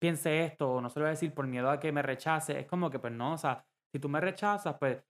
[0.00, 2.58] piense esto, o no se lo voy a decir por miedo a que me rechace,
[2.60, 5.02] es como que, pues no, o sea, si tú me rechazas, pues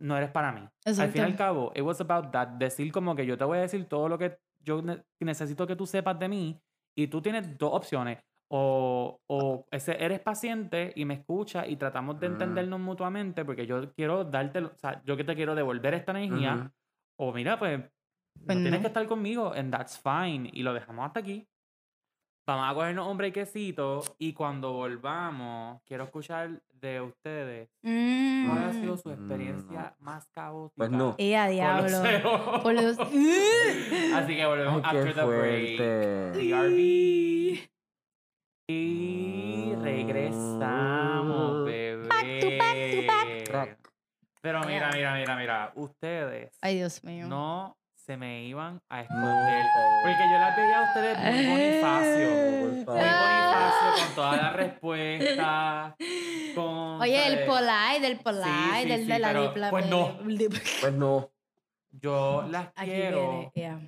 [0.00, 0.60] no eres para mí.
[0.84, 1.36] Al fin y al Exacto.
[1.36, 4.18] cabo, it was about that, decir como que yo te voy a decir todo lo
[4.18, 6.60] que yo ne- necesito que tú sepas de mí,
[6.96, 8.18] y tú tienes dos opciones.
[8.52, 12.32] O, o ese, eres paciente y me escuchas y tratamos de Mm.
[12.32, 16.72] entendernos mutuamente porque yo quiero darte, o sea, yo que te quiero devolver esta energía.
[17.16, 17.80] O mira, pues,
[18.44, 18.80] Pues no tienes no.
[18.80, 20.50] que estar conmigo, and that's fine.
[20.52, 21.46] Y lo dejamos hasta aquí.
[22.50, 28.94] Vamos a cogernos un breakcito y cuando volvamos, quiero escuchar de ustedes cuál ha sido
[28.94, 28.98] Mm.
[28.98, 30.74] su Mm, experiencia más caótica.
[30.76, 31.14] Pues no.
[31.16, 31.54] Y a con
[31.92, 32.62] los diablo.
[32.64, 32.98] Por los-
[34.14, 35.80] Así que volvemos Ay, after the break.
[38.68, 43.44] Y regresamos, bebé.
[43.46, 43.78] Crack.
[44.42, 45.72] Pero mira, mira, mira, mira.
[45.76, 47.28] Ustedes Ay, Dios mío.
[47.28, 47.76] no
[48.10, 49.64] se me iban a No, esconder.
[50.02, 52.26] Porque yo las veía a ustedes muy bonifacio.
[52.26, 55.94] No, por Muy bonifacio con todas las respuestas.
[56.56, 59.70] Con, Oye, el polite, el polite, sí, del sí, de la dipla.
[59.70, 60.18] pues no.
[60.80, 61.30] Pues no.
[61.92, 63.30] Yo las Aquí quiero.
[63.30, 63.80] viene, yeah.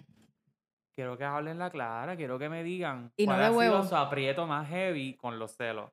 [0.94, 3.58] Quiero que hablen la clara, quiero que me digan Y no cuál de ha sido
[3.58, 3.82] huevo.
[3.84, 5.90] su aprieto más heavy con los celos.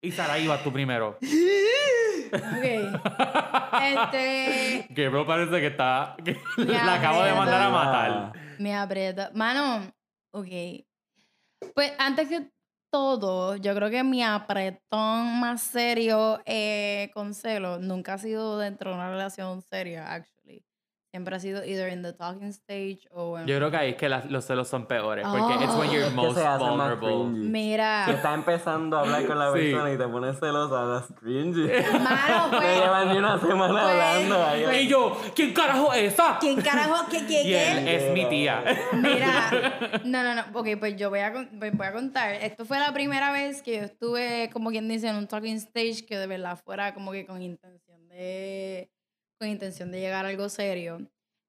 [0.00, 1.18] Y Sara, ibas tú primero.
[2.32, 2.64] Ok.
[3.82, 4.86] Este.
[4.90, 6.16] Gabriel parece que está.
[6.24, 8.32] que la acabo de mandar a matar.
[8.58, 9.30] Me aprieta.
[9.34, 9.92] Mano,
[10.32, 10.84] ok.
[11.74, 12.50] Pues antes que
[12.90, 18.90] todo, yo creo que mi apretón más serio eh, con celos nunca ha sido dentro
[18.90, 20.64] de una relación seria, actually.
[21.10, 23.46] Siempre ha sido either in the talking stage o en...
[23.46, 25.26] Yo creo que ahí es que las- los celos son peores.
[25.26, 25.92] Porque it's when Oh.
[25.92, 26.98] you're Es que most vulnerable.
[27.08, 27.42] cringy.
[27.44, 29.58] Si Mira, estás empezando a hablar con la Sí.
[29.58, 31.66] persona y te pones celosa, das cringy.
[31.98, 32.78] mano, No pues...
[32.78, 34.44] llevan ni una semana Pues- hablando.
[34.44, 34.64] ahí.
[34.64, 36.36] pues- Y yo, ¿quién carajo es esa?
[36.40, 37.06] ¿Quién carajo?
[37.10, 37.96] ¿Qué, él qué?
[37.96, 38.62] es mi tía.
[38.92, 40.42] Mira, no, no, no.
[40.60, 42.34] Ok, pues yo voy a, pues voy a contar.
[42.34, 46.04] Esto fue la primera vez que yo estuve, como quien dice, en un talking stage
[46.06, 48.90] que de verdad fuera como que con intención de,
[49.38, 50.98] con intención de llegar a algo serio.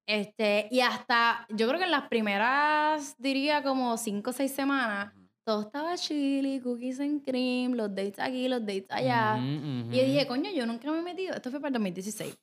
[0.08, 5.14] Este, y hasta, yo creo que en las primeras, diría como cinco o seis semanas,
[5.46, 9.36] todo estaba chili, cookies and cream, los dates aquí, los dates allá.
[9.36, 10.28] Ujú, Y yo dije, ujú.
[10.28, 12.36] coño, yo nunca me he metido, esto fue para el 2016.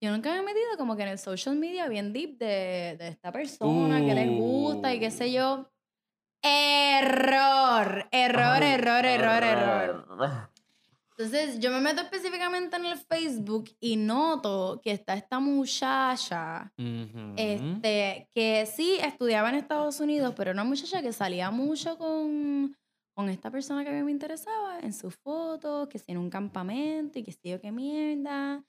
[0.00, 3.08] Yo nunca me he metido como que en el social media bien deep de, de
[3.08, 5.70] esta persona que les gusta y qué sé yo.
[6.42, 10.53] Error, error, Ay, error, error, error.
[11.16, 16.72] Entonces yo me meto específicamente en el Facebook y noto que está esta muchacha
[17.36, 22.76] este, que sí estudiaba en Estados Unidos, pero una muchacha que salía mucho con,
[23.14, 26.30] con esta persona que a mí me interesaba en sus fotos, que si en un
[26.30, 28.64] campamento y que sé yo qué mierda.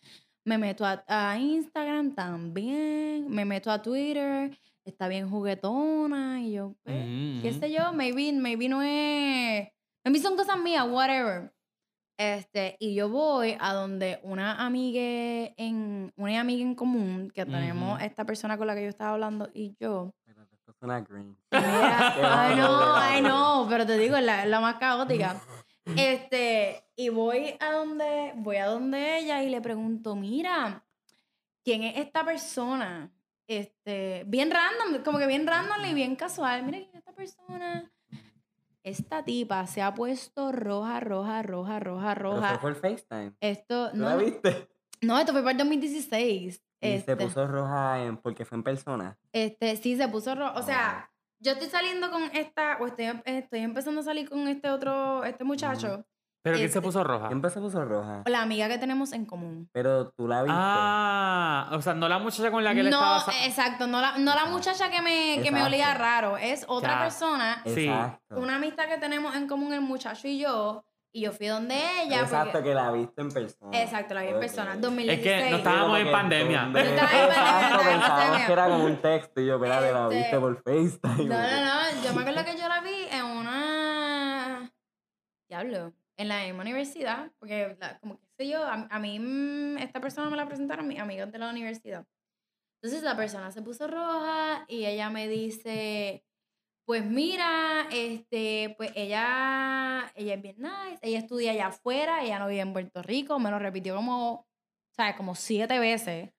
[0.47, 6.75] Me meto a, a Instagram también, me meto a Twitter, está bien juguetona y yo,
[6.84, 7.03] pues,
[7.41, 9.67] qué sé yo, maybe, maybe no es,
[10.03, 11.54] maybe son cosas mías, whatever.
[12.17, 15.01] Este, y yo voy a donde una amiga
[15.58, 19.49] en, una amiga en común que tenemos, esta persona con la que yo estaba hablando
[19.54, 20.13] y yo.
[20.25, 24.60] Espérate, Esto suena Mira, Qué ay no, ay no, pero te digo, es la, la
[24.60, 25.41] más caótica.
[25.86, 30.84] Este, y voy a donde, voy a donde ella y le pregunto, mira,
[31.63, 33.12] ¿quién es esta persona?
[33.45, 36.63] Este, bien random, como que bien random y bien casual.
[36.63, 37.91] Mira, ¿quién es esta persona?
[38.86, 42.60] Esta tipa se ha puesto roja, roja, roja, roja, Pero roja.
[42.60, 43.34] fue por FaceTime.
[43.41, 44.69] Esto, ¿Tú no, la viste?
[45.02, 46.63] no, esto fue para el 2016.
[46.82, 49.17] Y Este, se puso roja en, porque fue en persona.
[49.34, 50.54] este, sí, se puso roja.
[50.54, 51.12] O sea, Ah.
[51.39, 55.43] yo estoy saliendo con esta, o estoy, estoy empezando a salir con este otro, este
[55.43, 56.06] muchacho,
[56.45, 57.27] ¿Pero quién se Este- puso roja?
[57.27, 58.21] Siempre se puso roja.
[58.27, 59.67] la amiga que tenemos en común.
[59.73, 60.55] Pero tú la viste.
[60.55, 63.19] Ah, o sea, no la muchacha con la que él no, estaba...
[63.21, 66.89] sa- exacto, no la, no la muchacha que me, que me olía raro, es otra
[66.93, 66.99] Ya.
[66.99, 67.89] persona, sí.
[68.29, 72.19] Una amistad que tenemos en común el muchacho y yo, y yo fui donde ella.
[72.21, 73.81] Exacto, porque- que la viste en persona.
[73.81, 74.73] Exacto, la vi en persona.
[74.75, 75.43] Es 2016.
[75.45, 76.69] que no estábamos en pandemia.
[76.71, 80.15] Yo estaba en pandemia, pensábamos que era como un texto y yo, espérate, la Este,
[80.17, 81.25] viste por FaceTime.
[81.25, 82.03] No, no, no.
[82.03, 84.71] Yo me acuerdo que yo la vi en una.
[85.49, 85.93] Diablo.
[86.17, 87.32] En la misma universidad.
[87.39, 90.88] Porque, la- como que sé yo, a, a mí mm, esta persona me la presentaron
[90.88, 92.06] mis amigos de la universidad.
[92.82, 96.23] Entonces la persona se puso roja y ella me dice.
[96.88, 102.47] Pues mira, este, pues ella, ella es bien nice, ella estudia allá afuera, ella no
[102.47, 104.45] vive en Puerto Rico, me lo repitió como,
[104.95, 105.15] ¿sabes?
[105.15, 106.30] Como siete veces.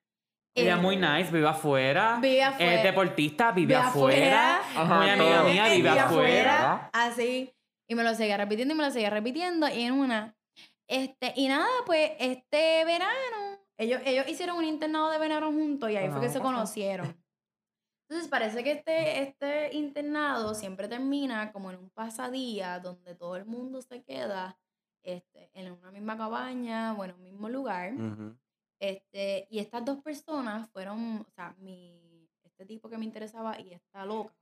[0.54, 2.18] Ella es Eh, muy nice, vive afuera.
[2.22, 2.74] Vive afuera.
[2.76, 4.58] Es deportista, vive, Vive afuera.
[4.58, 4.80] afuera.
[4.82, 6.90] Ajá, Muy amiga mía, vive vive afuera.
[6.92, 7.52] Así.
[7.88, 9.68] Y me lo seguía repitiendo y me lo seguía repitiendo.
[9.68, 10.36] Y en una.
[10.88, 15.96] Este, y nada, pues este verano, ellos, ellos hicieron un internado de verano juntos y
[15.96, 17.16] ahí fue que se conocieron.
[18.08, 23.46] Entonces parece que este, este internado siempre termina como en un pasadía donde todo el
[23.46, 24.56] mundo se queda
[25.02, 27.94] este, en una misma cabaña o en un mismo lugar.
[28.78, 33.72] Este, y estas dos personas fueron, o sea, mi, este tipo que me interesaba y
[33.72, 34.34] esta loca.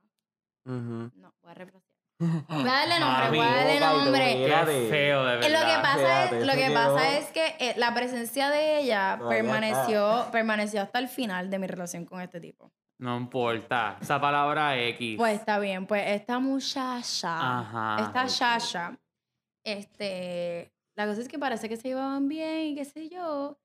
[0.65, 1.94] No, voy a refrasear.
[2.19, 4.25] Voy a darle nombre, tu nombre.
[4.47, 5.81] Qué feo, de Eh, Lo que verdad.
[5.81, 9.39] pasa Fíjate, es, lo que quedó- pasa es que eh, la presencia de ella Todavía
[9.41, 9.51] está.
[9.51, 12.71] permaneció, permaneció hasta el final de mi relación con este tipo.
[12.99, 13.97] No importa.
[14.01, 15.17] Esa palabra X.
[15.17, 17.97] Pues está bien, pues esta muchacha, Ajá.
[17.99, 18.29] esta ok.
[18.29, 18.97] Shasha,
[19.65, 23.57] este, la cosa es que parece que se llevaban bien y qué sé yo.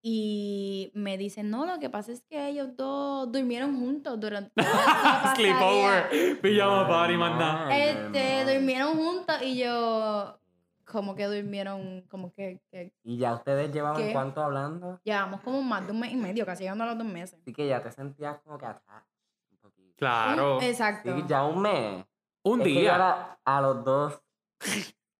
[0.00, 4.86] Y me dicen, no, lo que pasa es que ellos dos durmieron juntos durante toda
[4.86, 5.34] la pasadía".
[5.34, 6.40] Sleepover.
[6.40, 7.16] Pijama party.
[7.16, 10.38] Normal, Este, durmieron juntos y yo,
[10.84, 14.12] como que durmieron, como que, que ¿Y ya ustedes llevaban ¿Qué?
[14.12, 15.00] cuánto hablando?
[15.02, 17.38] llevamos como más de un mes y medio, casi llegando a los dos meses.
[17.42, 19.02] Así que ya te sentías como que atrás.
[19.50, 19.94] Un poquito.
[19.98, 20.58] Claro.
[20.58, 21.14] Un- Exacto.
[21.16, 22.04] Sí, ya un mes.
[22.44, 22.94] Un Es que ya día.
[22.94, 24.22] era a los dos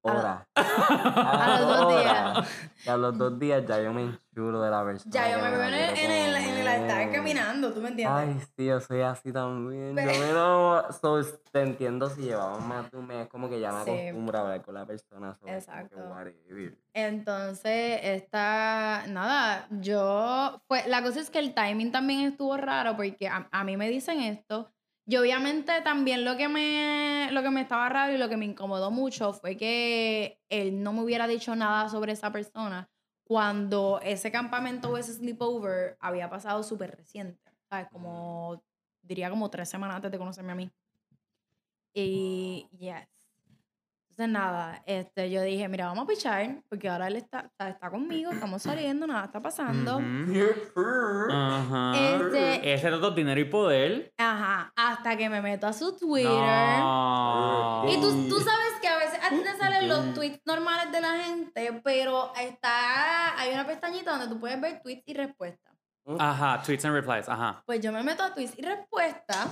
[0.03, 0.47] horas.
[0.55, 2.37] A los dos días.
[2.39, 2.71] horas.
[2.87, 5.11] Y a los dos días ya yo me de la persona.
[5.13, 8.17] Ya yo me veo en el, en el, en el altar caminando, ¿tú me entiendes?
[8.17, 9.89] Ay, sí, yo soy así también.
[9.91, 10.93] Yo Pero- me lo...
[11.01, 11.21] so,
[11.51, 13.91] te entiendo si llevamos más de un mes, como que ya me Sí.
[13.91, 15.37] acostumbro a hablar con la persona.
[15.41, 15.97] so, Exacto.
[16.95, 23.29] Entonces, esta, nada, yo, pues la cosa es que el timing también estuvo raro porque
[23.29, 24.71] a, a mí me dicen esto.
[25.07, 28.45] Y obviamente también lo que, me, lo que me estaba raro y lo que me
[28.45, 32.91] incomodó mucho fue que él no me hubiera dicho nada sobre esa persona
[33.29, 37.39] cuando ese campamento o ese sleepover había pasado súper reciente.
[37.69, 37.87] ¿Sabes?
[37.93, 38.63] Como,
[39.03, 40.71] diría como tres semanas antes de conocerme a mí.
[41.93, 43.07] Y, yes.
[44.11, 48.33] Entonces, nada, este, yo dije, mira, vamos a pichar, porque ahora él está, está, conmigo,
[48.33, 49.99] estamos saliendo, nada está pasando.
[49.99, 51.31] Ujú.
[51.31, 51.93] Ajá.
[51.95, 54.13] Este- Ese dato dinero y poder.
[54.17, 56.33] Ajá, hasta que me meto a su Twitter.
[56.33, 57.85] No.
[57.89, 58.68] Y tú, tú sabes
[59.29, 64.13] a ti te salen los tweets normales de la gente, pero está, hay una pestañita
[64.13, 65.75] donde tú puedes ver tweets y respuestas.
[66.19, 67.29] Ajá, tweets and replies.
[67.29, 67.63] Ajá.
[67.67, 69.49] Pues yo me meto a tweets y respuestas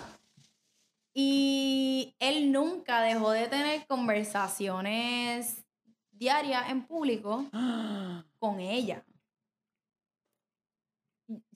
[1.12, 5.64] y él nunca dejó de tener conversaciones
[6.10, 7.46] diarias en público
[8.38, 9.04] con ella.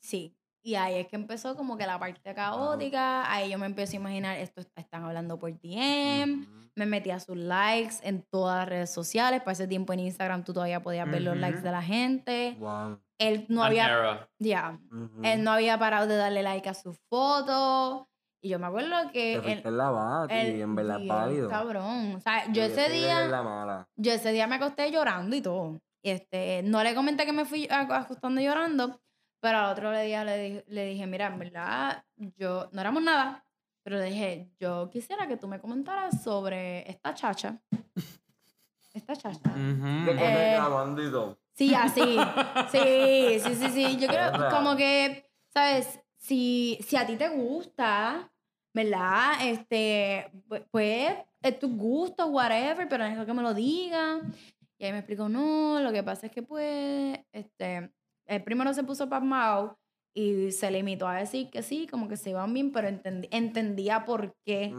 [0.01, 0.37] Sí.
[0.63, 3.31] Y ahí es que empezó como que la parte caótica.
[3.33, 6.47] Ahí yo me empecé a imaginar, esto están hablando por DM.
[6.81, 9.41] Me metí a sus likes en todas las redes sociales.
[9.43, 12.57] Para ese tiempo en Instagram tú todavía podías ver los likes de la gente.
[12.59, 12.99] Wow.
[13.19, 14.29] Él no An había...
[14.39, 14.79] Ya.
[14.91, 15.21] Ujú.
[15.23, 18.07] Él no había parado de darle like a sus fotos.
[18.43, 19.35] Y yo me acuerdo que...
[19.35, 21.51] Él- la bata y él- en verdad es bien válido.
[21.51, 22.15] Cabrón.
[22.15, 23.29] O sea, yo ese día...
[23.29, 23.87] la mala.
[23.97, 25.79] Yo ese día me acosté llorando y todo.
[26.03, 28.99] Y este, no le comenté que me fui ac- acostando llorando,
[29.43, 32.05] pero al otro día le dije, le dije, mira, en verdad,
[32.39, 33.45] yo, no éramos nada,
[33.83, 37.61] pero le dije, yo quisiera que tú me comentaras sobre esta chacha.
[38.93, 39.51] Esta chacha.
[39.51, 40.05] Ujú.
[40.05, 41.39] ¿Qué Eh, bandito?
[41.55, 42.17] Sí, así.
[42.73, 43.97] Sí, sí, sí, sí.
[43.99, 46.01] Yo creo como que, ¿sabes?
[46.17, 48.31] Si, si a ti te gusta,
[48.75, 49.33] ¿verdad?
[49.43, 54.33] Este, pu- pues, es tus gustos, whatever, pero necesito que me lo digan.
[54.79, 57.91] Y ahí me explicó, no, lo que pasa es que, pues, este,
[58.27, 59.79] el primero se puso pasmado
[60.15, 64.05] y se limitó a decir que sí, como que se iban bien, pero entendi- entendía
[64.05, 64.75] por qué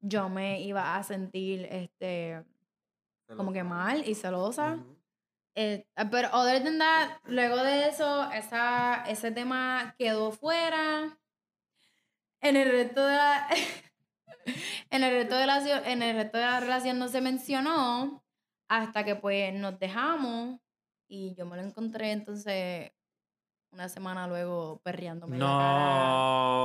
[0.00, 2.42] yo me iba a sentir este
[3.36, 4.78] como que mal y celosa.
[5.56, 11.18] Eh, pero other than that, luego de eso, esa, ese tema quedó fuera.
[12.40, 13.48] En el resto de la,
[14.90, 15.58] en el resto de la,
[15.90, 18.24] en el resto de la relación no se mencionó
[18.68, 20.58] hasta que pues nos dejamos
[21.08, 22.92] y yo me lo encontré entonces
[23.72, 25.60] una semana luego perreándome en la cara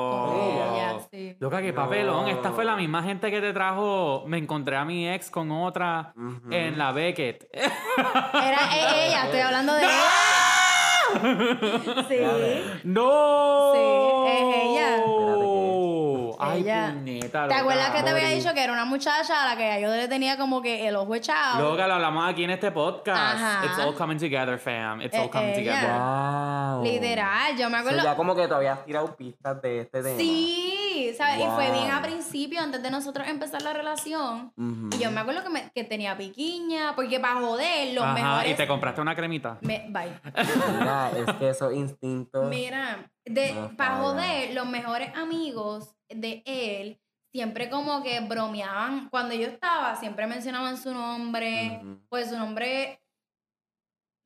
[0.10, 0.76] con No.
[0.76, 1.36] ella, sí.
[1.40, 2.28] Loca, que papelón.
[2.28, 2.78] Esta fue la No.
[2.78, 4.24] misma gente que te trajo.
[4.28, 6.14] Me encontré a mi ex con otra
[6.50, 7.48] en la Beckett.
[7.54, 7.70] Era
[9.08, 9.92] ella, estoy hablando de ella.
[11.16, 12.18] Sí.
[12.84, 13.72] ¡No!
[13.74, 13.80] Sí,
[14.28, 14.98] es ella.
[16.56, 16.92] Ay, Ella.
[16.94, 17.48] puñeta.
[17.48, 20.08] ¿Te acuerdas que te había dicho que era una muchacha a la que yo le
[20.08, 21.72] tenía como que el ojo echado?
[21.72, 23.18] Loca, lo hablamos aquí en este podcast.
[23.36, 23.66] Ajá.
[23.66, 25.02] It's all coming together, fam.
[25.02, 25.74] It's all Eh, coming ella.
[25.74, 25.92] together.
[26.00, 26.84] Wow.
[26.84, 28.04] Literal, yo me acuerdo.
[28.04, 30.18] ya como que tú habías tirado pistas de este tema.
[30.18, 30.85] Sí,
[31.18, 31.40] ¿sabes?
[31.40, 34.52] Y fue bien a principio, antes de nosotros empezar la relación.
[34.94, 38.52] Y yo me acuerdo que, me- que tenía piquiña, porque para joder, los Ajá, mejores.
[38.52, 39.58] y te compraste una cremita.
[39.62, 40.12] Me- bye.
[40.80, 42.50] Mira, es que esos instintos.
[42.50, 47.00] Mira, de, No para joder, los mejores amigos de él
[47.32, 49.10] siempre como que bromeaban.
[49.10, 51.82] Cuando yo estaba, siempre mencionaban su nombre.
[52.10, 53.02] Pues su nombre.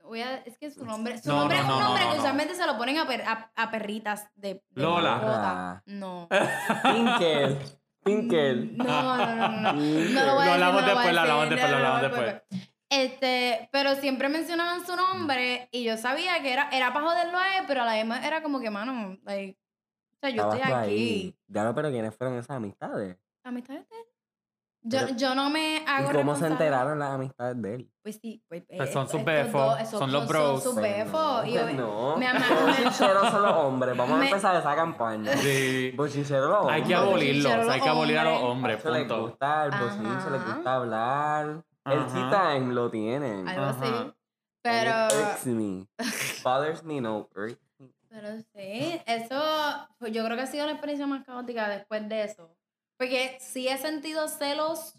[0.09, 1.17] Voy a, es que su nombre.
[1.19, 2.21] Su No, nombre no, es un no, nombre no, que no.
[2.21, 5.81] usualmente se lo ponen a, per- a, a perritas de, de Lola.
[5.85, 6.27] No.
[6.83, 7.57] Pinkel.
[8.03, 8.77] Pinkel.
[8.77, 8.85] No,
[9.17, 9.73] no, no, no.
[9.73, 11.83] No, no lo voy a decir, hablamos a después, lo hablamos decir, después, lo no,
[11.83, 12.43] no, hablamos no, después.
[12.91, 17.57] Este, pero siempre mencionaban su nombre y yo sabía que era, era para joderlo a
[17.59, 19.59] él, pero a la vez era como que, mano, like,
[20.11, 20.89] o sea, yo Estabas estoy aquí.
[20.91, 21.37] ahí.
[21.47, 23.15] Ya no, pero ¿quiénes fueron esas amistades?
[23.43, 24.05] ¿Amistades de él?
[24.81, 27.91] Yo, Pero- yo no me hago ¿Y cómo se enteraron las amistades de él?
[28.01, 30.63] Pues sí, pues, Pues eh, son sus estos befos, esos son los son- bros.
[30.63, 31.47] Son sus Pues befos.
[31.47, 32.25] y no, pues
[32.65, 33.97] me chicheros son los hombres.
[33.97, 35.33] Vamos a empezar esa campaña.
[35.33, 35.91] Sí.
[35.97, 36.75] Bochincheros los hombres.
[36.75, 38.81] Hay que Los abolirlos, bochincheros, hay que abolir a los hombres.
[38.81, 40.53] Se les gusta el bochinche, les Ajá.
[40.55, 41.63] gusta hablar.
[41.85, 42.29] El Ajá.
[42.29, 43.47] tea time lo tienen.
[43.49, 44.13] Algo así.
[44.61, 45.87] Pero, it me.
[46.43, 47.27] Bothers me, no.
[48.09, 49.41] pero sí, eso,
[49.97, 52.49] pues yo creo que ha sido la experiencia más caótica después de eso.
[52.99, 54.93] Porque sí he sentido celos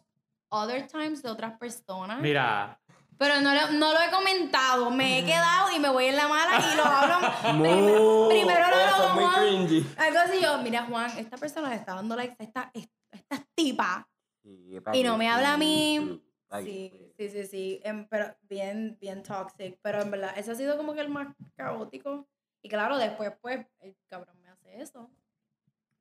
[0.48, 2.20] other times de otras personas.
[2.20, 2.80] Mira,
[3.18, 4.90] Pero no, lo- no lo he comentado.
[4.90, 7.18] Me he quedado y me voy en la mala y lo hablo.
[7.53, 7.62] Mu.
[7.62, 9.44] primero, primero lo hablo Juan.
[9.66, 9.86] cringy.
[9.98, 12.70] Algo así yo, mira Juan, esta persona le está dando likes a esta,
[13.12, 14.09] esta tipa.
[14.42, 16.22] Sí, Y no me habla a mí.
[16.64, 17.12] sí.
[17.18, 17.80] sí, sí, sí.
[17.84, 19.78] em, pero bien, bien toxic.
[19.82, 22.26] Pero en verdad, ese ha sido como que el más caótico.
[22.62, 25.11] Y claro, después, pues, el cabrón me hace eso.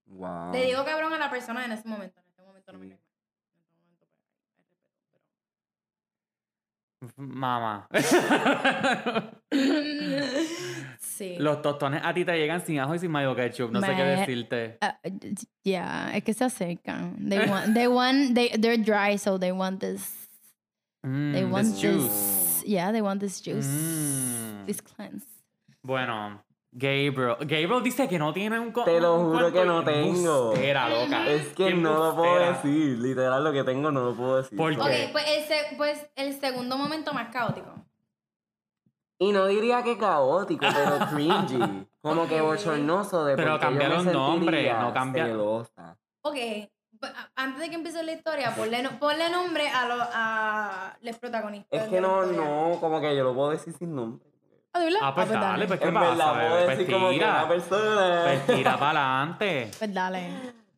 [0.10, 0.52] Wow.
[0.52, 2.20] Le digo cabrón a la persona en ese momento.
[2.20, 3.10] En este momento no me cae mal.
[3.56, 4.26] En este momento, pues,
[7.02, 7.24] hay respeto.
[7.34, 7.88] mamá.
[7.92, 9.40] Pero...
[11.00, 11.36] sí.
[11.40, 13.72] Los tostones a ti te llegan sin ajo y sin mayo ketchup.
[13.72, 14.78] No sé qué Me- decirte.
[14.82, 15.00] Ah,
[15.64, 17.30] yeah, es que se acercan.
[17.30, 20.28] They want, they want, they, they're dry, so they want this.
[21.04, 22.04] They Mm, want this juice.
[22.04, 22.64] this.
[22.66, 23.66] Yeah, they want this juice.
[23.68, 24.66] Mm.
[24.66, 25.26] This cleanse.
[25.82, 27.36] Bueno, Gabriel.
[27.40, 28.72] Gabriel dice que no tiene un.
[28.72, 30.52] Te lo un juro que no tengo.
[30.52, 31.28] Embustera, loca.
[31.28, 33.00] Es que no lo puedo decir.
[33.00, 34.58] Literal, lo que tengo no lo puedo decir.
[34.58, 35.10] ¿Por Ok, qué?
[35.12, 37.74] pues el, se- pues el segundo momento más caótico.
[39.18, 41.88] Y no diría que caótico, pero cringy.
[42.02, 42.48] Como que Ok.
[42.48, 45.98] bochornoso de Pero qué yo me cambiaron nombre, no cambia- celosa.
[46.22, 46.36] Ok,
[47.00, 50.98] pues, a- antes de que empiece la historia, ponle, no- ponle nombre a, los a
[51.02, 51.82] los protagonistas.
[51.82, 54.29] Es que no, no, como que yo lo puedo decir sin nombre.
[54.74, 55.00] Ah, ¿de verdad?
[55.04, 56.68] Ah, pues dale, pues qué En verdad pasa, puedo bebé?
[56.68, 57.48] decir Pues como que tira.
[57.48, 58.22] persona.
[58.24, 59.72] Pues tira para adelante.
[59.80, 60.30] Pues dale.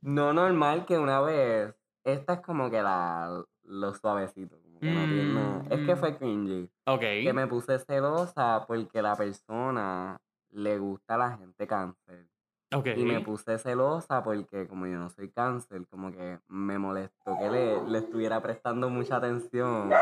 [0.01, 1.75] No normal que una vez.
[2.03, 4.57] Esta es como que la lo suavecito.
[4.61, 5.97] Como que no tiene- no- Es que Mm.
[5.97, 6.69] fue cringy.
[6.87, 6.99] Ok.
[6.99, 10.19] Que me puse celosa porque la persona
[10.51, 12.27] le gusta a la gente cáncer.
[12.73, 12.87] Ok.
[12.95, 17.49] Y me puse celosa porque como yo no soy cáncer, como que me molestó que
[17.49, 19.91] le, le estuviera prestando mucha atención.
[19.93, 19.99] a-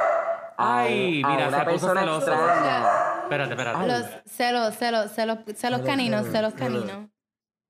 [0.81, 2.83] Ay, a mira, una se puso persona extraña.
[3.29, 3.87] Espérate, espérate.
[3.87, 7.09] Los celos, celos, celos, celos caninos, celos, caninos.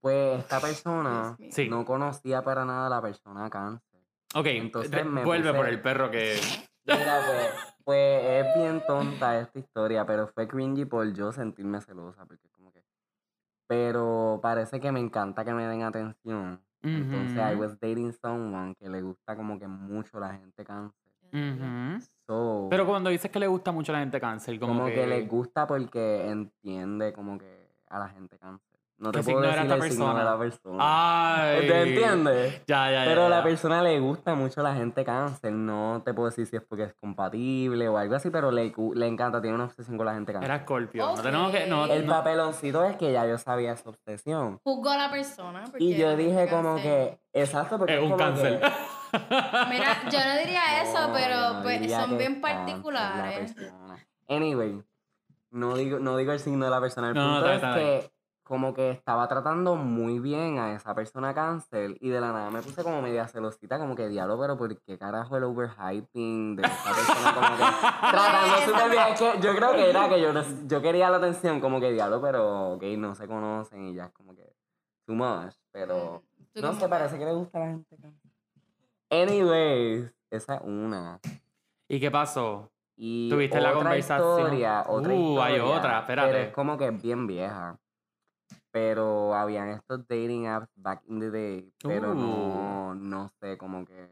[0.01, 1.38] Pues esta persona.
[1.51, 1.68] Sí.
[1.70, 3.99] no conocía para nada a la persona cáncer.
[4.36, 6.39] Ok, Entonces me vuelve puse- por el perro que.
[6.86, 7.49] Mira, pues,
[7.84, 12.72] pues es bien tonta esta historia, pero fue cringy por yo sentirme celosa, porque como
[12.72, 12.84] que...
[13.68, 16.64] Pero parece que me encanta que me den atención.
[16.82, 20.95] Entonces, I was dating someone que le gusta como que mucho la gente cáncer.
[21.34, 21.99] ujú.
[22.30, 24.94] So, Pero cuando dices que le gusta mucho a la gente cáncer, como, como que,
[24.94, 25.08] que.
[25.08, 28.69] le gusta porque entiende como que a la gente cáncer.
[29.00, 30.78] No ¿Qué te puedo decir el signo de la persona.
[30.82, 31.68] Ay.
[31.68, 32.62] ¿Te entiendes?
[32.68, 33.06] Ya, ya, ya.
[33.06, 35.54] Pero ya, la persona le gusta mucho la gente cáncer.
[35.54, 39.08] No te puedo decir si es porque es compatible o algo así, pero le, le
[39.08, 40.52] encanta, tiene una obsesión con la gente cáncer.
[40.52, 41.06] Era Scorpio.
[41.16, 41.66] No tenemos que.
[41.68, 44.60] No, El no- papeloncito es que ya yo sabía su obsesión.
[44.66, 45.64] Juzgó a la persona.
[45.78, 47.20] Y yo dije como cáncer.
[47.32, 48.60] que, exacto, porque Es un como cáncer.
[48.60, 48.68] que
[49.70, 53.56] Mira, yo no diría eso, No, pero no pues son bien particulares.
[54.28, 54.84] Anyway,
[55.52, 57.08] no digo, no digo el signo de la persona.
[57.10, 58.12] El No, no, punto es que
[58.50, 62.64] como que estaba tratando muy bien a esa persona cáncer y de la nada me
[62.64, 66.91] puse como media celosita, como que diablo, pero ¿por qué carajo el overhyping de esa
[66.95, 67.64] persona como que
[68.10, 69.04] tratando súper bien?
[69.10, 70.34] Es que yo creo que era que yo,
[70.66, 74.12] yo quería la atención como que diablo, pero ok, no se conocen y ya es
[74.14, 74.52] como que
[75.06, 76.24] too much, pero
[76.56, 78.32] no sé, parece que le gusta a la gente cáncer.
[79.12, 81.20] Anyways, esa es una.
[81.88, 82.72] ¿Y qué pasó?
[82.97, 84.39] Y ¿Tuviste la otra conversación?
[84.39, 86.32] Historia, otra Uh, hay otra, espérate.
[86.32, 87.78] Pero es como que es bien vieja.
[88.72, 91.74] Pero habían estos dating apps back in the day.
[91.82, 92.16] Pero Uh.
[92.16, 94.10] no, no sé, como que.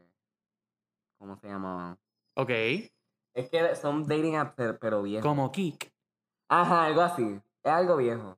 [1.18, 1.98] ¿Cómo se llamaban?
[2.34, 2.50] Ok.
[3.34, 5.26] Es que son dating apps, pero- viejos.
[5.28, 5.92] Como Kik.
[6.48, 7.40] Ajá, algo así.
[7.62, 8.36] Es algo viejo.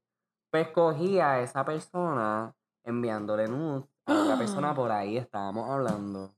[0.50, 2.54] Pues cogía a esa persona
[2.84, 5.16] enviándole nudes a otra persona por ahí.
[5.16, 6.30] Estábamos hablando.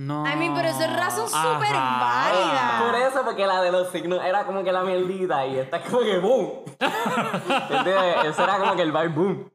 [0.00, 0.24] No.
[0.26, 2.80] I mean, pero eso es razón súper válida.
[2.80, 5.90] Por eso, porque la de los signos era como que la mierdita y esta es
[5.90, 6.64] como que boom.
[8.24, 9.50] Eso era como que el vibe boom.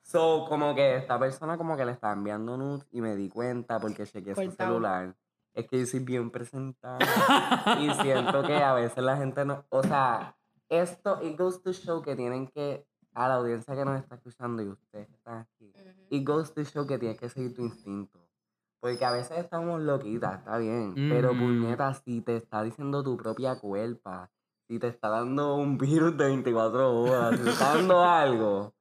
[0.00, 3.78] So, como que esta persona como que le estaba enviando nudes y me di cuenta
[3.78, 5.14] porque chequeé su celular.
[5.52, 7.06] Es que yo soy bien presentable
[7.80, 9.62] y siento que a veces la gente no...
[9.68, 10.36] O sea,
[10.70, 12.86] esto, it goes to show que tienen que...
[13.12, 15.72] A la audiencia que nos está escuchando y ustedes que están aquí,
[16.10, 18.25] it goes to show que tienes que seguir tu instinto.
[18.86, 20.94] Porque a veces estamos loquitas, está bien.
[20.94, 21.40] Pero Ujú.
[21.40, 24.30] puñeta, si te está diciendo tu propia culpa,
[24.68, 28.74] si te está dando un virus de 24 horas, si te está dando algo,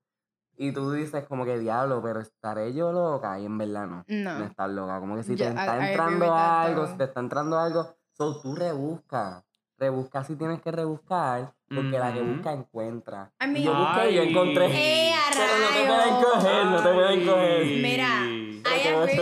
[0.58, 4.06] y tú dices como que diablo, pero estaré yo loca, y en verdad no.
[4.08, 4.45] No No.
[4.45, 4.99] estás loca.
[4.99, 8.39] Como que si Yo- te está I entrando algo, si te está entrando algo, so
[8.41, 9.43] tú rebusca.
[9.80, 12.34] Rebusca si tienes que rebuscar, porque la que Ujú.
[12.36, 13.32] busca encuentra.
[13.41, 14.66] I yo busqué y yo encontré.
[14.68, 17.66] ¡Eh, Pero no te pueden coger, no te pueden coger.
[17.82, 18.24] Mira,
[18.66, 19.20] I agree.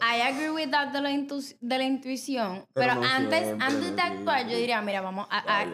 [0.00, 2.64] I agree with that de la, intu- de la intuición.
[2.72, 5.66] Pero Pero, no antes, siempre, antes de actuar, yo diría, mira, vamos a, a-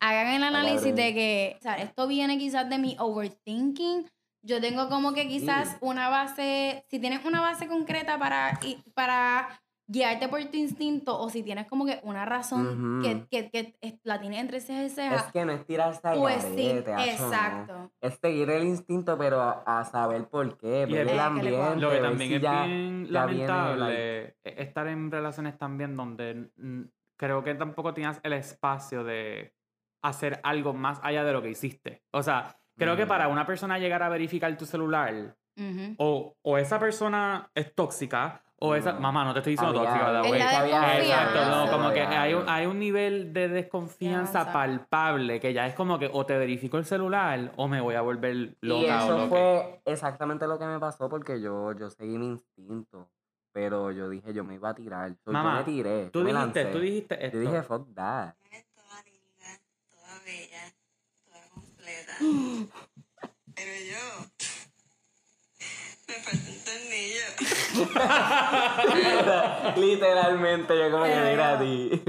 [0.00, 4.08] hagan el análisis de que, o sea, esto viene quizás de mi overthinking.
[4.42, 8.58] Yo tengo como que quizás una base, si tienes una base concreta para,
[8.94, 9.60] para
[9.92, 14.20] guiarte por tu instinto o si tienes como que una razón que, que, que la
[14.20, 17.90] tienes entre cejas y cejas, Es que no es tirarse al pues sí, garete, exacto.
[18.00, 21.80] Es seguir el instinto, pero a, a saber por qué, ver el- ambiente.
[21.80, 26.50] Lo que también si es ya- bien lamentable es estar en relaciones también donde
[27.18, 29.54] creo que tampoco tienes el espacio de
[30.02, 32.02] hacer algo más allá de lo que hiciste.
[32.12, 35.36] O sea, creo que para una persona llegar a verificar tu celular,
[35.98, 38.92] o, o esa persona es tóxica, o esa...
[38.92, 39.00] No.
[39.00, 40.40] Mamá, no te estoy diciendo Había- tóxica, ¿verdad, Es güey?
[41.10, 44.52] Exacto, no, como que hay un, hay un nivel de desconfianza Confianza.
[44.52, 48.02] palpable que ya es como que o te verifico el celular o me voy a
[48.02, 49.28] volver loca Y o eso que.
[49.28, 53.08] fue exactamente lo que me pasó porque yo, yo seguí mi instinto.
[53.52, 55.12] Pero yo dije, yo me iba a tirar.
[55.24, 56.10] So, Mamá, yo me tiré.
[56.10, 56.72] Tú me dijiste, lancé.
[56.72, 57.36] tú dijiste esto.
[57.38, 58.34] Yo dije, fuck that.
[58.76, 60.72] Toda linda, toda bella,
[61.24, 62.12] toda completa.
[63.56, 64.26] Pero yo
[66.10, 67.26] me falta un tornillo.
[69.76, 72.02] Literalmente, yo como que Pero mira a ti.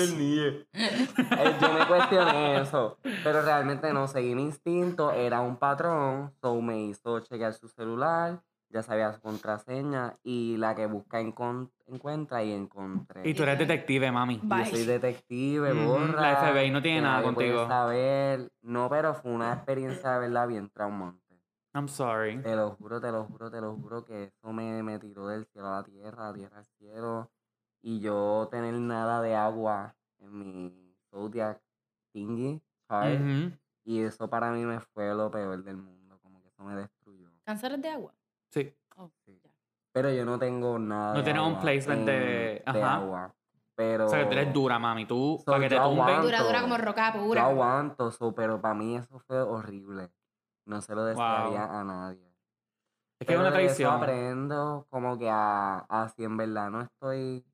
[0.00, 0.42] El niño.
[0.72, 2.98] Eh, Yo me cuestioné eso.
[3.24, 5.12] Pero realmente no seguí mi instinto.
[5.12, 6.32] Era un patrón.
[6.40, 8.40] So me hizo chequear su celular.
[8.70, 10.16] Ya sabía su contraseña.
[10.22, 13.28] Y la que busca encuentra y encontré.
[13.28, 14.40] Y tú eres detective, mami.
[14.42, 14.64] Bye.
[14.64, 16.20] Yo soy detective, Ujú, borra.
[16.20, 17.66] la FBI no tiene nada contigo.
[17.66, 18.50] saber.
[18.62, 21.27] No, pero fue una experiencia de verdad bien traumante.
[21.78, 22.42] I'm sorry.
[22.42, 25.46] Te lo juro, te lo juro, te lo juro que eso me, me tiró del
[25.46, 27.30] cielo a la tierra, la tierra al cielo.
[27.80, 31.62] Y yo tener nada de agua en mi Zodiac
[32.12, 32.60] thingy.
[32.90, 33.56] Ujú.
[33.84, 37.30] Y eso para mí me fue lo peor del mundo, como que eso me destruyó.
[37.44, 38.12] ¿Cánceres de agua?
[38.50, 38.74] Sí.
[38.96, 39.40] Oh, Sí.
[39.92, 42.94] Pero yo no tengo nada No tienes un placement de- en- de ajá.
[42.96, 43.34] agua.
[43.74, 45.06] Pero O sea, que tú eres dura, mami.
[45.06, 46.22] Tú, So, para que te yo tumben.
[46.22, 47.44] Dura, dura como roca yo pura.
[47.46, 50.10] aguanto, so, pero para mí eso fue horrible.
[50.68, 52.28] No se lo desearía a nadie.
[53.18, 53.94] Es que es una Pero de eso traición.
[54.02, 57.44] aprendo como que a, a si en verdad no estoy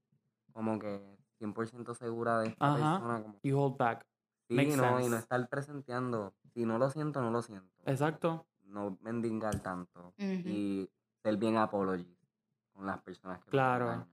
[0.53, 1.01] como que
[1.41, 2.77] 100% segura de esta Ajá.
[2.99, 3.23] persona.
[3.23, 4.05] Como, You hold back.
[4.49, 6.35] sí, makes no, y no estar presenteando.
[6.53, 7.71] Si no lo siento, no lo siento.
[7.87, 8.47] Exacto.
[8.65, 10.13] No mendigar tanto.
[10.19, 10.91] Y
[11.23, 12.19] ser bien apology
[12.73, 14.07] con las personas que Claro.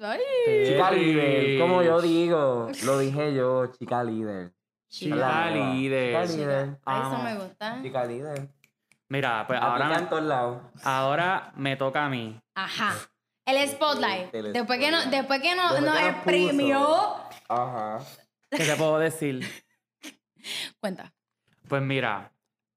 [0.00, 0.20] Ay,
[0.66, 4.52] Chica líder, como yo digo, lo dije yo, chica líder.
[4.92, 6.26] Chica líder.
[6.26, 6.78] Chica líder.
[6.86, 7.78] Eso me gusta.
[7.82, 8.48] Chica líder.
[9.08, 10.62] Mira, pues Ahora ahora, en todos lados.
[10.84, 12.38] ahora me toca a mí.
[12.54, 12.94] Ajá.
[13.46, 14.34] El spotlight.
[14.34, 17.16] El después que no, después que no, Después nos que exprimió.
[17.48, 17.98] Ajá.
[18.50, 19.40] ¿Qué te puedo decir?
[20.80, 21.12] Cuenta.
[21.68, 22.30] Pues mira,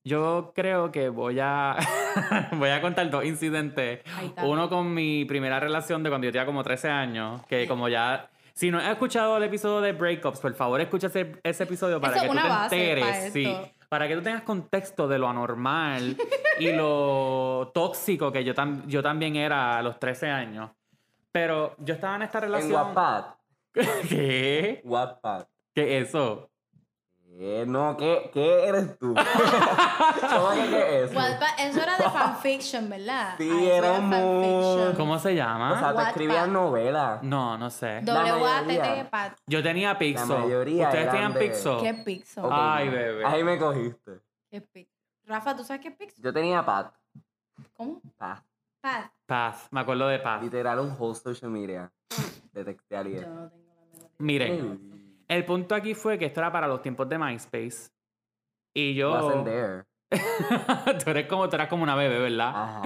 [0.05, 1.75] Yo creo que voy a
[2.53, 4.01] voy a contar dos incidentes.
[4.41, 8.29] Uno con mi primera relación de cuando yo tenía como 13 años, que como ya
[8.55, 12.15] si no has escuchado el episodio de Breakups, por favor, escucha ese, ese episodio para
[12.15, 13.57] Eso que tú te enteres, para sí,
[13.89, 16.15] para que tú tengas contexto de lo anormal
[16.59, 20.71] y lo tóxico que yo, tam- yo también era a los 13 años.
[21.31, 22.71] Pero yo estaba en esta En relación.
[22.71, 23.25] Wattpad.
[24.09, 24.81] ¿Qué?
[24.85, 25.45] Wattpad.
[25.73, 26.49] ¿Qué es eso?
[27.37, 29.13] Eh, no, ¿qué, ¿qué eres tú?
[30.29, 31.19] ¿Cómo que qué es eso?
[31.19, 33.35] Wattpad, eso era de fanfiction, ¿verdad?
[33.37, 34.95] Sí, Ay, eso era un fanfiction.
[34.95, 35.73] ¿Cómo se llama?
[35.73, 37.21] O sea, te escribían novelas.
[37.23, 38.01] no, no sé.
[38.03, 39.05] La W-A-T-T.
[39.11, 39.37] Pat.
[39.47, 40.27] Yo tenía Pixel.
[40.29, 41.77] mayoría ¿Ustedes tenían de- Pixel?
[41.81, 42.45] ¿Qué Pixel?
[42.45, 43.25] Ok, Ay, bebé.
[43.25, 44.21] Ahí me cogiste.
[44.49, 44.95] ¿Qué Pixel?
[45.25, 46.23] Rafa, ¿tú sabes qué es Pixel?
[46.23, 46.93] Yo tenía Pat.
[47.73, 48.01] ¿Cómo?
[48.17, 48.43] Pat.
[48.79, 49.11] Pat.
[49.25, 50.41] Path, me acuerdo de Path.
[50.43, 51.91] Literal un whole social media.
[52.53, 54.09] De y Yo no tengo la memoria.
[54.19, 54.94] Miren,
[55.27, 57.91] el punto aquí fue que esto era para los tiempos de MySpace.
[58.73, 59.43] Y yo.
[61.03, 62.49] Tú, eres como, tú eras como una bebé, ¿verdad?
[62.49, 62.81] Ajá.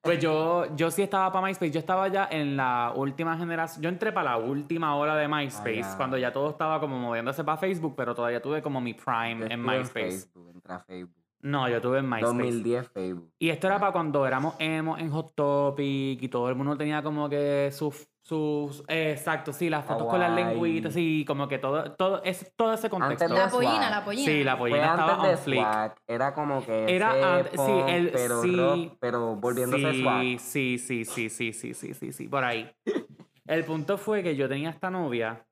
[0.00, 1.70] Pues yo, yo sí estaba para MySpace.
[1.72, 3.82] Yo estaba ya en la última generación.
[3.82, 7.44] Yo entré para la última hora de MySpace, Ah, cuando ya todo estaba como moviéndose
[7.44, 10.10] para Facebook, pero todavía tuve como mi Yo prime en MySpace.
[10.10, 11.21] Facebook, entré a Facebook.
[11.42, 12.24] No, yo tuve en MySpace.
[12.26, 13.32] 2010 Facebook.
[13.38, 17.02] Y esto era para cuando éramos emo en Hot Topic y todo el mundo tenía
[17.02, 18.08] como que sus.
[18.22, 22.52] sus eh, exacto, sí, las fotos con las lengüitas, sí, como que todo, todo, es,
[22.54, 23.24] todo ese contexto.
[23.24, 23.64] Antes de La Swag.
[23.64, 24.24] pollina, la pollina.
[24.32, 25.60] Sí, la Fue pollina estaba antes de on flick.
[25.60, 25.94] Swag.
[26.06, 28.56] Era como que Era ese sí, el- pero sí.
[28.56, 30.20] rock, pero volviéndose sí, Swag.
[30.22, 32.70] Sí, sí, sí, sí, sí, sí, sí, sí, por ahí.
[33.46, 35.44] El punto fue que yo tenía esta novia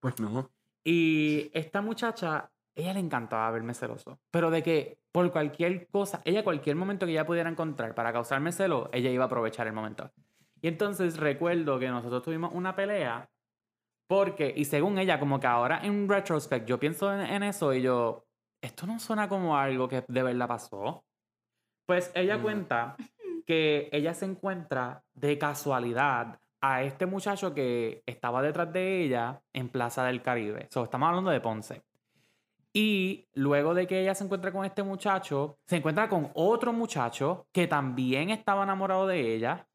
[0.00, 0.50] Pues no.
[0.82, 4.20] y esta muchacha, ella le encantaba verme celoso.
[4.30, 8.52] Pero de que por cualquier cosa, ella cualquier momento que ella pudiera encontrar para causarme
[8.52, 10.12] celo, ella iba a aprovechar el momento.
[10.60, 13.28] Y entonces recuerdo que nosotros tuvimos una pelea
[14.08, 17.82] porque, y según ella, como que ahora en retrospect, yo pienso en, en eso y
[17.82, 18.24] yo,
[18.60, 21.04] esto no suena como algo que de verdad pasó.
[21.86, 22.42] Pues ella Mm.
[22.42, 22.96] cuenta
[23.46, 29.68] que ella se encuentra de casualidad a este muchacho que estaba detrás de ella en
[29.68, 30.68] Plaza del Caribe.
[30.70, 31.82] So, estamos hablando de Ponce.
[32.78, 37.46] Y luego de que ella se encuentra con este muchacho, se encuentra con otro muchacho
[37.50, 39.66] que también estaba enamorado de ella.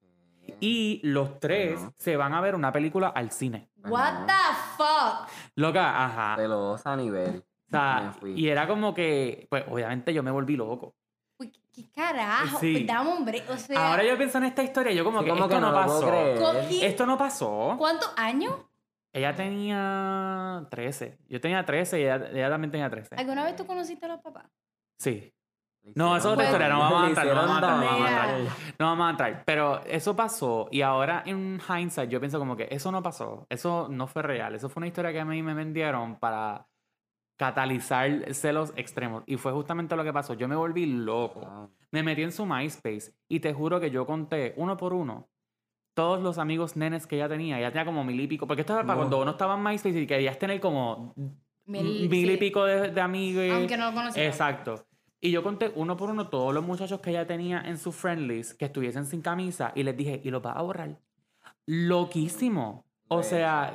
[0.59, 3.71] Y los tres se van a ver una película al cine.
[3.85, 5.27] What the fuck?
[5.55, 6.35] Loca, ajá.
[6.35, 7.37] Celosa a nivel.
[7.39, 10.93] O sea, y era como que, pues obviamente yo me volví loco.
[11.39, 12.59] Uy, ¿qué- ¿Qué carajo?
[12.59, 12.73] Sí.
[12.73, 13.49] Pues dame un break.
[13.49, 15.61] O sea, Ahora yo pienso en esta historia, yo como Sí, que como esto que
[15.61, 16.13] no, no pasó.
[16.69, 17.75] Esto no pasó.
[17.79, 18.55] ¿cuántos años?
[19.13, 21.17] Ella tenía 13.
[21.27, 23.15] Yo tenía 13 y ella, ella también tenía 13.
[23.15, 24.45] ¿Alguna vez tú conociste a los papás?
[24.97, 25.33] Sí.
[25.95, 28.07] No, eso es otra historia, no vamos a entrar, no vamos a entrar, no vamos
[28.07, 28.57] a entrar.
[28.77, 29.43] No vamos a entrar.
[29.45, 33.47] Pero eso pasó y ahora en hindsight yo pienso como que eso no pasó.
[33.49, 34.53] Eso no fue real.
[34.53, 36.67] Eso fue una historia que a mí me vendieron para
[37.35, 39.23] catalizar celos extremos.
[39.25, 40.35] Y fue justamente lo que pasó.
[40.35, 41.71] Yo me volví loco.
[41.89, 45.30] Me metí en su MySpace y te juro que yo conté uno por uno
[45.93, 47.57] todos los amigos nenes que ella tenía.
[47.59, 48.47] Ella tenía como mil y pico.
[48.47, 48.99] Porque esto era para No.
[49.01, 51.13] cuando uno estaba en MySpace y querías tener como
[51.65, 53.45] Mil- mil y pico de, de amigos.
[53.51, 54.25] Aunque no lo conocía.
[54.25, 54.85] Exacto.
[55.19, 58.27] Y yo conté uno por uno todos los muchachos que ella tenía en su friend
[58.27, 60.97] list que estuviesen sin camisa y les dije, ¿y los vas a borrar?
[61.67, 62.85] Loquísimo.
[63.07, 63.73] O sea,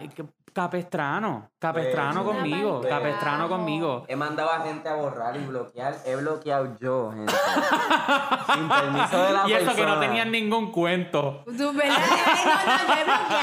[0.52, 1.50] capestrano.
[1.58, 2.36] Capestrano Pues.
[2.36, 2.80] conmigo.
[2.80, 2.92] Pues.
[2.92, 4.04] Capestrano conmigo.
[4.08, 5.96] He mandado a gente a borrar y bloquear.
[6.04, 7.32] He bloqueado yo, gente.
[8.54, 10.00] Sin permiso de la Y eso que no persona.
[10.00, 11.42] tenían ningún cuento.
[11.44, 11.96] ¿Tú, verdad?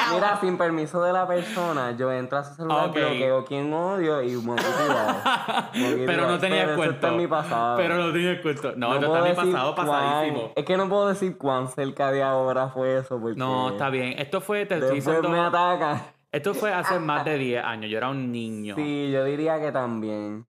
[0.09, 0.15] No.
[0.15, 2.95] Mira, sin permiso de la persona, yo entro a su celular, Ok.
[2.95, 5.69] bloqueo quién odio y moquitidad.
[6.05, 6.95] Pero no tenías Pero cuento.
[6.95, 7.77] está en mi pasado.
[7.77, 8.73] Pero no tenías cuento.
[8.75, 10.51] No, esto está en mi pasado cuán- pasadísimo.
[10.55, 13.37] Es que no puedo decir cuán cerca de ahora fue eso, porque...
[13.39, 14.15] No, está bien.
[14.17, 16.01] Esto fue, te estoy Después me ataca.
[16.33, 17.89] Esto fue hace más de 10 años.
[17.89, 18.75] Yo era un niño.
[18.75, 20.45] Sí, yo diría que también.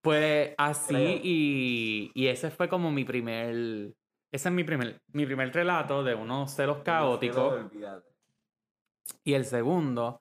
[0.00, 3.94] Pues así y, y ese fue como mi primer,
[4.32, 7.66] ese es mi primer, mi primer relato de unos celos caóticos.
[9.22, 10.20] Y el segundo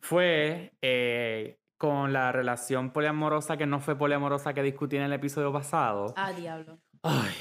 [0.00, 5.52] fue eh, con la relación poliamorosa que no fue poliamorosa que discutí en el episodio
[5.52, 6.12] pasado.
[6.16, 6.78] Ah, diablo.
[7.02, 7.32] Ay,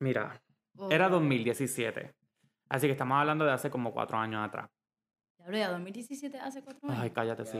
[0.00, 0.42] mira,
[0.78, 2.14] Oh, era 2017.
[2.68, 4.70] Así que estamos hablando de hace como cuatro años atrás.
[5.42, 7.00] Diablo, ya 2017 hace cuatro años.
[7.02, 7.58] Ay, cállate, sí.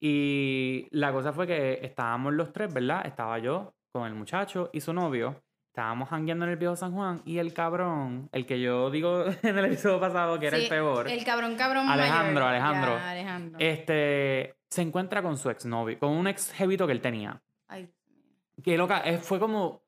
[0.00, 3.04] Y la cosa fue que estábamos los tres, ¿verdad?
[3.06, 5.42] Estaba yo con el muchacho y su novio.
[5.68, 9.58] Estábamos jangueando en el viejo San Juan y el cabrón, el que yo digo en
[9.58, 12.48] el episodio pasado que era Sí, el peor, El cabrón cabrón Alejandro, mayor.
[12.48, 12.96] Alejandro.
[12.96, 13.58] Ya, Alejandro.
[13.60, 17.40] este, se encuentra con su exnovio, con un ex jevito que él tenía.
[17.68, 18.64] Ay, Dios mío.
[18.64, 19.82] Que loca, eh, fue como,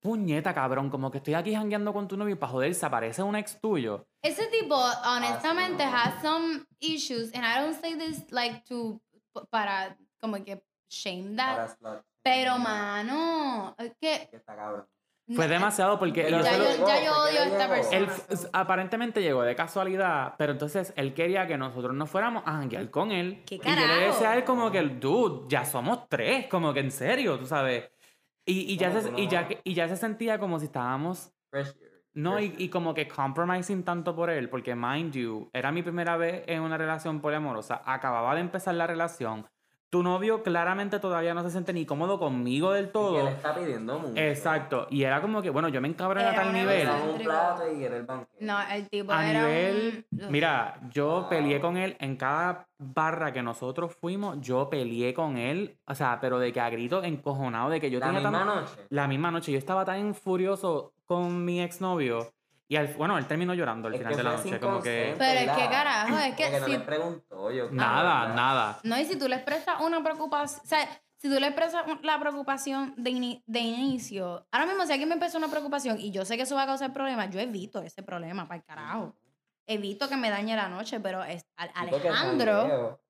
[0.00, 3.22] puñeta cabrón, como que estoy aquí jangueando con tu novio y para joder se aparece
[3.22, 4.06] un ex tuyo.
[4.22, 4.76] Ese tipo,
[5.06, 5.92] honestamente, no.
[5.92, 9.00] has some issues, and I don't say this like to,
[9.50, 11.70] para como que shame that.
[12.22, 14.28] Pero, mano, es que...
[14.32, 14.86] Está cabrón.
[15.32, 17.74] Fue demasiado porque Ya yo, ya yo llegó, odio a ¿por qué esta llegó?
[17.74, 17.96] persona.
[17.98, 18.08] él
[18.52, 23.12] aparentemente llegó de casualidad, pero entonces él quería que nosotros nos fuéramos a janguear con
[23.12, 23.44] él.
[23.46, 24.00] ¿Qué y yo le carajo?
[24.00, 27.84] decía a él como que, dude, ya somos tres, como que en serio, tú sabes.
[28.50, 31.32] Y, y, ya, se, y, ya, y ya se sentía como si estábamos,
[32.14, 36.16] no, y, y como que compromising tanto por él, porque mind you, era mi primera
[36.16, 39.46] vez en una relación poliamorosa, acababa de empezar la relación.
[39.90, 43.24] Tu novio claramente todavía no se siente ni cómodo conmigo del Y que todo.
[43.24, 44.14] le está pidiendo mucho.
[44.20, 44.86] Exacto.
[44.88, 46.88] Y era como que, bueno, yo me encabroné a tal nivel.
[46.88, 48.06] Un plato y era el.
[48.38, 50.30] No, el tipo A era nivel, un...
[50.30, 51.28] mira, yo Wow.
[51.28, 56.18] peleé con él en cada barra que nosotros fuimos, yo peleé con él, o sea,
[56.20, 58.72] pero de que a grito encojonado, de que yo La tenía misma tan- noche.
[58.90, 62.32] la misma noche, yo estaba tan furioso con mi exnovio
[62.70, 65.40] y al, bueno, él terminó llorando al Es final de la noche, como que Pero
[65.40, 67.68] es que, carajo, es que Porque no si- le preguntó yo.
[67.72, 68.78] nada, nada.
[68.84, 72.20] No, y si tú le expresas una preocupación, o sea, si tú le expresas la
[72.20, 76.24] preocupación de, ini- de inicio, ahora mismo si alguien me empezó una preocupación y yo
[76.24, 79.16] sé que eso va a causar problemas, yo evito ese problema, para el carajo.
[79.66, 83.00] Evito que me dañe la noche, pero es, Alejandro.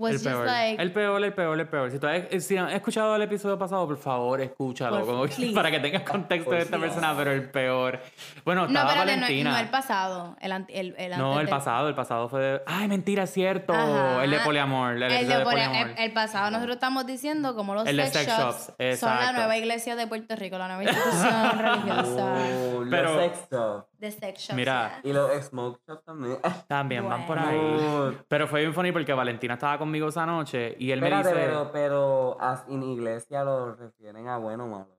[0.00, 1.90] Was El just peor, like, el peor, el peor, el peor.
[1.90, 5.70] Si tú has, si has escuchado el episodio pasado, por favor, escúchalo, Por- como para
[5.70, 6.88] que tengas contexto de Por esta Dios.
[6.88, 8.00] persona, pero el peor.
[8.44, 9.50] Bueno, no, estaba espérate, no, Valentina.
[9.52, 12.62] no el pasado, el, el, el No, el pasado, el pasado fue de...
[12.66, 13.72] Ay, mentira, es cierto.
[13.74, 14.24] Ajá.
[14.24, 14.94] El de poliamor.
[14.94, 15.88] El, El, de de polia- poliamor.
[15.90, 19.14] el- el pasado nosotros estamos diciendo como los El de sex, sex shops, shops, son
[19.14, 22.34] la nueva iglesia de Puerto Rico, la nueva institución religiosa
[22.80, 23.84] Uh, Pero- los sex shops.
[23.98, 24.54] de sex shops.
[24.56, 25.00] Mira.
[25.04, 26.38] Y los smoke shops también.
[26.68, 27.50] También van por Bueno.
[27.50, 27.58] ahí.
[27.58, 31.40] Uh, Pero fue bien funny porque Valentina estaba conmigo esa noche y él Espérate, me
[31.40, 31.46] dice...
[31.46, 32.38] pero, pero
[32.68, 34.98] en iglesia lo refieren a bueno o malo.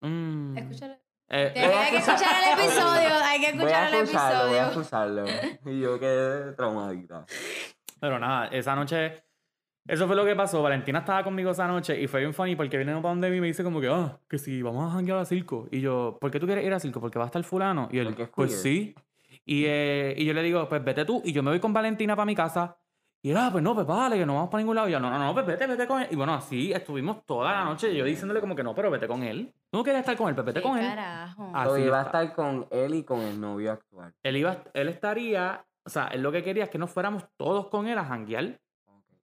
[0.00, 1.00] mm, Escúchale.
[1.28, 4.58] eh, Hay, hay que escuchar el episodio, hay que Voy a escuchar el escucharlo, voy
[4.58, 4.80] a episodio.
[4.80, 5.24] escucharlo.
[5.70, 7.26] Y yo quedé traumadita.
[8.00, 9.22] Pero nada, esa noche...
[9.88, 10.62] Eso fue lo que pasó.
[10.62, 13.40] Valentina estaba conmigo esa noche y fue bien funny porque viene para donde mí y
[13.40, 15.66] me dice como que, ah, que si vamos a janguear a circo.
[15.70, 17.00] Y yo, ¿por qué tú quieres ir a circo?
[17.00, 17.88] Porque va a estar fulano.
[17.90, 18.50] Y él, pues queer.
[18.50, 18.94] sí.
[19.46, 21.22] Y, eh, y yo le digo, pues vete tú.
[21.24, 22.76] Y yo me voy con Valentina para mi casa.
[23.22, 24.88] Y él, ah, pues no, pues vale, que no vamos para ningún lado.
[24.88, 26.08] Y yo, no, no, no, pues vete, vete con él.
[26.10, 27.94] Y bueno, así estuvimos toda la noche.
[27.94, 29.52] Yo diciéndole como que no, pero vete con él.
[29.70, 30.86] Tú no quieres estar con él, pues vete ¿Qué con él.
[30.86, 31.50] carajo?
[31.52, 34.14] So, Así iba a estar con él y con el novio actual.
[34.22, 37.66] Él, iba, él estaría, o sea, él lo que quería es que nos fuéramos todos
[37.68, 38.58] con él a janguear.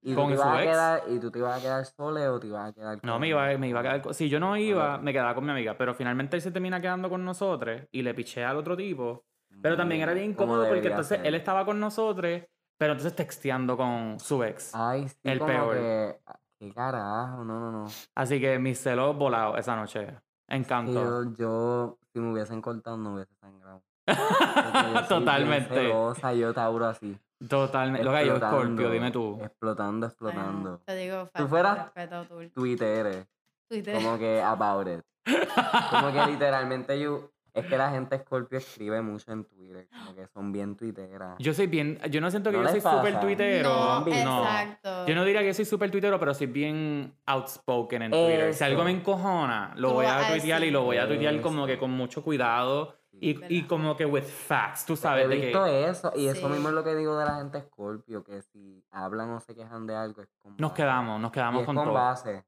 [0.04, 0.72] ¿Y Con tú, te a ex.
[0.72, 3.18] quedar, ¿Y tú te ibas a quedar sole o te ibas a quedar con No,
[3.18, 3.32] me él?
[3.32, 4.02] iba, me iba a quedar.
[4.04, 5.76] con- Si yo no iba, me quedaba con mi amiga.
[5.76, 9.26] Pero finalmente él se termina quedando con nosotros y le piché al otro tipo.
[9.60, 11.26] Pero también era bien incómodo porque entonces ser.
[11.28, 12.42] él estaba con nosotros,
[12.78, 14.74] pero entonces texteando con su ex.
[14.74, 15.74] Ay, sí, el como peor.
[15.76, 16.20] que...
[16.60, 17.44] ¿Qué carajo?
[17.44, 17.86] No, no, no.
[18.16, 20.08] Así que mis celos volados esa noche.
[20.10, 20.16] Sí,
[20.50, 20.94] Encanto.
[20.94, 23.84] Yo, yo, si me hubiesen cortado, no hubiese sangrado.
[24.08, 24.14] Yo
[25.08, 25.76] Totalmente.
[25.76, 27.16] celosa, yo Tauro así.
[27.48, 28.04] Totalmente.
[28.04, 29.40] Lo que yo, Scorpio, explotando, dime tú.
[29.44, 30.62] Explotando, explotando.
[30.70, 32.50] Bueno, te digo, falta de fueras- tú.
[32.56, 33.28] Twitter,
[33.70, 33.96] Twitter.
[33.96, 35.04] como que about it.
[35.92, 37.30] Como que literalmente yo...
[37.58, 41.36] Es que la gente Scorpio escribe mucho en Twitter, como que son bien tuiteras.
[41.40, 42.00] Yo soy bien.
[42.10, 43.70] Yo no siento que ¿No yo soy súper tuitero.
[43.70, 44.44] No, no.
[44.44, 45.08] exacto.
[45.08, 48.54] Yo no diría que soy súper tuitero, pero soy bien outspoken en Twitter.
[48.54, 51.78] Si algo me encojona, lo voy a tuitear y lo voy a tuitear como que
[51.78, 55.90] con mucho cuidado y, y como que with facts, tú He sabes de visto que
[55.90, 59.32] eso, y eso mismo es lo que digo de la gente Scorpio, que si hablan
[59.32, 60.84] o se quejan de algo es con nos base.
[60.84, 61.94] quedamos, nos Y quedamos es con con todo.
[61.96, 62.46] base.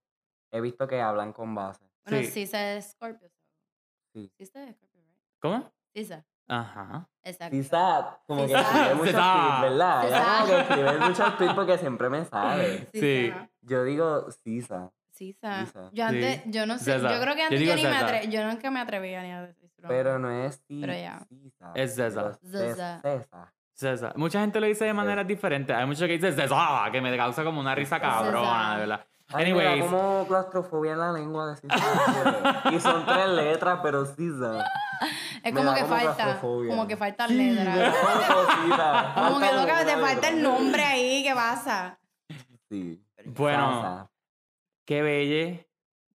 [0.51, 1.83] He visto que hablan con base.
[2.05, 2.31] Bueno, Sí.
[2.31, 3.29] sí, se es Scorpio.
[4.13, 4.31] Sí.
[4.37, 4.88] Sí, se es Scorpio?
[5.39, 5.71] ¿Cómo?
[5.93, 6.23] Sí, se.
[6.47, 7.07] Ajá.
[7.23, 7.55] Exacto.
[7.55, 10.07] Quizá, como que escribe muchos tweets, ¿verdad?
[10.07, 12.87] Ella como que escribe muchos tweets porque siempre me sale.
[12.93, 13.33] Sí.
[13.61, 14.91] Yo digo Sisa.
[15.11, 15.65] Sisa.
[15.91, 17.11] Yo antes, yo no sé, César.
[17.11, 18.05] yo creo que antes yo, digo ni me César.
[18.05, 19.87] atre yo nunca me atrevía ni a decirlo.
[19.89, 20.81] pero no es Sisa.
[20.87, 21.27] Pero ya.
[21.75, 22.39] Es César.
[22.41, 23.01] César.
[23.01, 23.53] César.
[23.73, 24.17] César.
[24.17, 25.75] Mucha gente lo dice de maneras diferentes.
[25.75, 29.05] Hay muchos que dicen César, que me causa como una risa cabrona, de verdad.
[29.31, 31.55] Anyways, como claustrofobia en la lengua.
[32.71, 34.65] Y son tres letras, pero Sisa.
[35.43, 37.93] Es como que como falta, como que falta Sí, letra.
[38.01, 39.11] como cosita.
[39.15, 41.97] Como que loca, te falta el nombre ahí, ¿qué pasa?
[42.69, 43.01] Sí.
[43.25, 44.09] bueno,
[44.85, 45.67] qué belle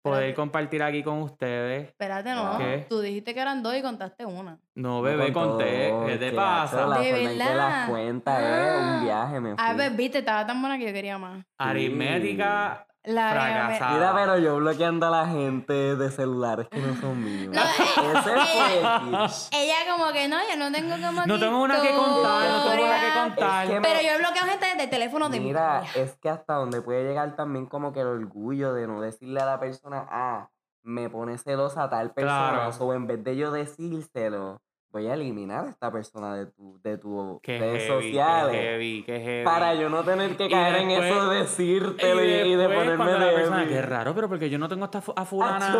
[0.01, 0.35] poder Espérate.
[0.35, 1.87] compartir aquí con ustedes.
[1.87, 2.57] Espérate, no.
[2.57, 2.85] ¿Qué?
[2.89, 4.59] Tú dijiste que eran dos y contaste una.
[4.75, 5.89] No, bebé, con conté.
[5.89, 6.85] todo, ¿Qué te que, pasa?
[6.87, 7.55] La De que verdad.
[7.55, 8.97] las cuenta es Ah.
[8.97, 9.57] un viaje, me fui.
[9.65, 11.45] Ah, pues viste, estaba tan buena que yo quería más.
[11.57, 13.93] Aritmética La fracasada.
[13.95, 17.53] Mira, pero yo bloqueando a la gente de celulares que no son míos.
[17.53, 19.53] No, eh, Ese fue el hit.
[19.53, 22.85] Ella como que no, yo no tengo como No tengo una que contar, no tengo
[22.85, 23.65] una que contar.
[23.65, 26.29] Es que Pero yo he bloqueado gente desde el teléfono de mi Mira, es que
[26.29, 30.07] hasta donde puede llegar también como que el orgullo de no decirle a la persona,
[30.09, 30.49] ah,
[30.81, 32.85] me pone celosa tal persona, Claro.
[32.85, 34.61] o en vez de yo decírselo,
[34.93, 38.51] voy a eliminar a esta persona de tu, de tu Qué redes heavy, sociales.
[38.51, 39.43] qué heavy, qué heavy.
[39.43, 43.31] Para yo no tener que caer en eso de decírtelo y, y de ponerme la
[43.31, 43.67] persona.
[43.67, 45.75] Qué raro, pero porque yo no tengo esta a fulana.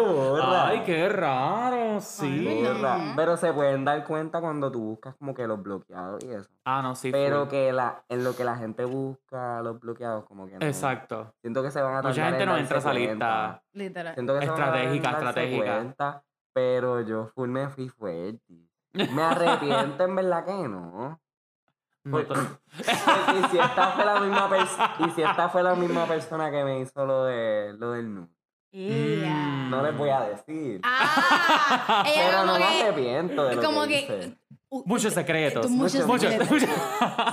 [0.66, 2.66] Ay, qué raro, sí.
[3.16, 6.50] Pero se pueden dar cuenta cuando tú buscas como que los bloqueados y eso.
[6.66, 7.12] Ah, no, sí.
[7.12, 10.66] Pero que la, en lo que la gente busca los bloqueados, como que no.
[10.66, 11.34] Exacto.
[11.42, 13.64] Siento que se van a Mucha gente en no entra a esa lista.
[13.74, 14.14] Literal.
[14.16, 15.76] Siento que se van a Estratégica, estratégica.
[15.76, 18.42] cuenta, pero yo full me fui fuerte.
[18.94, 21.20] Me arrepiento en verdad que no.
[22.06, 26.64] Y si esta fue la misma persona y si esta fue la misma persona que
[26.64, 28.28] me hizo lo de lo del
[28.72, 29.30] Yeah.
[29.36, 29.70] Mm.
[29.70, 30.82] no les voy a decir.
[30.84, 34.38] Ah, pero no me arrepiento de lo como que, que hice.
[34.86, 35.70] Muchos secretos.
[35.70, 36.50] muchos Muchos secretos.
[36.50, 36.70] muchos-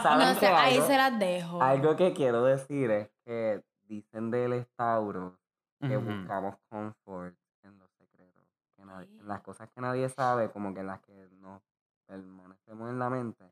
[0.02, 0.86] ¿Saben No sé, ahí algo?
[0.86, 1.62] se las dejo.
[1.62, 5.38] Algo que quiero decir es que dicen del estauro
[5.80, 8.44] que buscamos confort en los secretos,
[8.76, 11.62] que nadie- las cosas que nadie sabe, como que las que nos
[12.07, 13.45] permanecemos en la mente,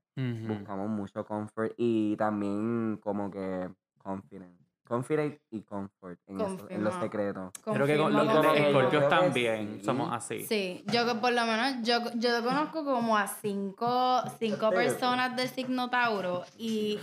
[0.49, 4.59] buscamos mucho comfort y también como que confidence.
[4.87, 7.53] Confidence y comfort en, eso- en los secretos.
[7.63, 8.81] Creo que con los como de que yo confirmo.
[8.81, 9.85] Scorpios creo que también sí.
[9.85, 10.45] somos así.
[10.47, 15.49] Sí, yo que por lo menos, yo, yo conozco como a cinco, cinco personas del
[15.49, 16.99] signo Tauro y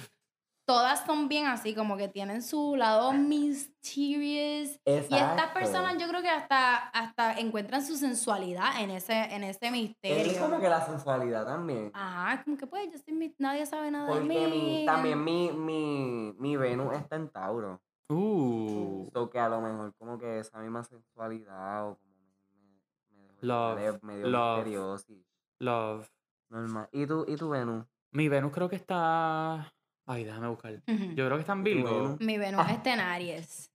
[0.66, 4.80] todas son bien así, como que tienen su lado mysterious.
[4.86, 9.68] Y estas personas yo creo que hasta, hasta encuentran su sensualidad en ese, en ese
[9.68, 10.39] Es misterio.
[10.41, 11.91] como que la sensualidad también.
[11.93, 14.47] Ajá, como que pues yo soy mis- nadie sabe nada de Porque mí.
[14.47, 17.82] mi, también mi, mi, mi Venus está en Tauro.
[18.09, 19.09] Uh.
[19.13, 23.34] So que a lo mejor como que esa misma sensualidad o como me, me, me
[23.41, 24.57] Love, es medio love.
[24.57, 25.26] misterioso y
[25.59, 26.07] Love.
[26.49, 26.88] normal.
[26.91, 27.86] ¿Y tú, y tu Venus?
[28.11, 29.72] Mi Venus creo que está.
[30.06, 30.74] Ay, déjame buscar.
[30.86, 32.18] Yo creo que está en ¿Y tu Virgo.
[32.20, 33.72] Mi Venus está en Aries.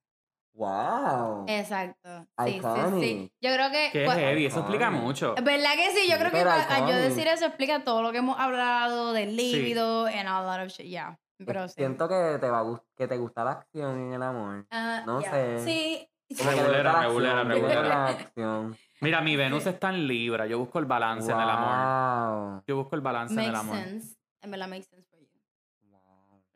[0.52, 1.44] ¡Wow!
[1.48, 2.26] Exacto.
[2.44, 3.32] Sí, sí, sí.
[3.40, 3.88] Yo creo que.
[3.92, 5.34] Qué cua- heavy, eso explica mucho.
[5.42, 6.10] ¿Verdad que sí?
[6.10, 10.06] Yo creo que al yo decir eso explica todo lo que hemos hablado del líbido
[10.06, 10.86] and a lot of shit.
[10.86, 11.18] Yeah.
[11.46, 11.74] Pero sí.
[11.78, 14.66] Siento que te va a que te gusta la acción en el amor.
[14.70, 15.30] Ah, no yeah.
[15.30, 15.58] sé.
[15.64, 16.06] Sí.
[16.44, 17.82] Regulera, regulera, regulera.
[17.82, 18.76] la acción.
[19.00, 20.46] Mira, mi Venus está en Libra.
[20.46, 22.36] Yo busco el balance en el amor.
[22.54, 22.62] Wow.
[22.66, 23.76] Yo busco el balance en el Makes amor.
[23.76, 24.16] sense.
[24.42, 25.09] En verdad makes sense.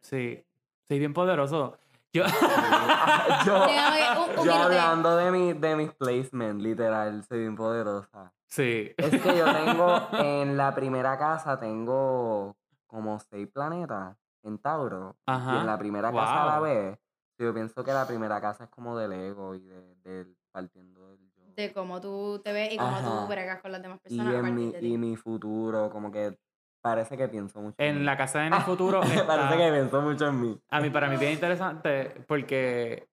[0.04, 0.44] Sí.
[0.86, 1.78] Sí, bien poderoso.
[2.12, 2.24] Yo.
[3.46, 8.32] yo, yo hablando de, mi, de mis placements, literal, soy bien poderosa.
[8.46, 8.92] sí.
[8.96, 12.54] Es que yo tengo, en la primera casa tengo
[12.86, 15.16] como seis planetas en Tauro.
[15.26, 15.60] Y Ajá.
[15.60, 16.98] en la primera casa a la vez,
[17.38, 21.18] yo pienso que la primera casa es como del ego y de, del partiendo del
[21.32, 21.42] yo.
[21.56, 23.22] De cómo tú te ves y cómo Ajá.
[23.22, 24.44] tú bregas con las demás y personas.
[24.44, 26.38] a en mi, de y mi futuro, como que
[26.84, 29.02] parece que pienso mucho en la casa de mi futuro.
[29.02, 30.58] está- parece que pienso mucho en mí.
[30.70, 33.06] A mí, para mí, bien interesante porque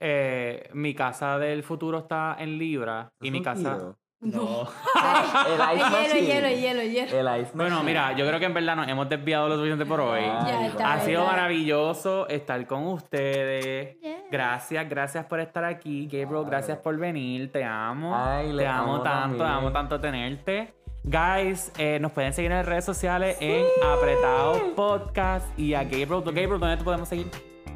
[0.00, 3.94] eh, mi casa del futuro está en Libra y ¿Es mi casa.
[4.20, 4.62] No.
[5.46, 6.26] el Ice hielo, Machine.
[6.26, 7.30] hielo, hielo, hielo.
[7.30, 10.00] El Ice Bueno, mira, yo creo que en verdad nos hemos desviado lo suficiente por
[10.00, 10.22] hoy.
[10.22, 14.00] Ay, Ya está, Ha sido maravilloso estar con ustedes.
[14.00, 14.16] Yeah.
[14.30, 16.46] Gracias, gracias por estar aquí, Gabriel.
[16.46, 17.52] Gracias por venir.
[17.52, 18.12] Te amo.
[18.16, 19.50] Ay, te amo, amo tanto, también.
[19.58, 20.74] amo tanto tenerte.
[21.04, 26.08] Guys, eh, nos pueden seguir en las redes sociales en Apretado Podcast y a Gabriel.
[26.08, 27.30] Gabriel, ¿dónde te podemos seguir?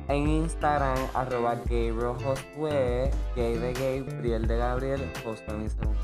[0.09, 5.99] En Instagram, arroba Gabriel Josué, gay de Gabriel de Gabriel, Josué mi segundo.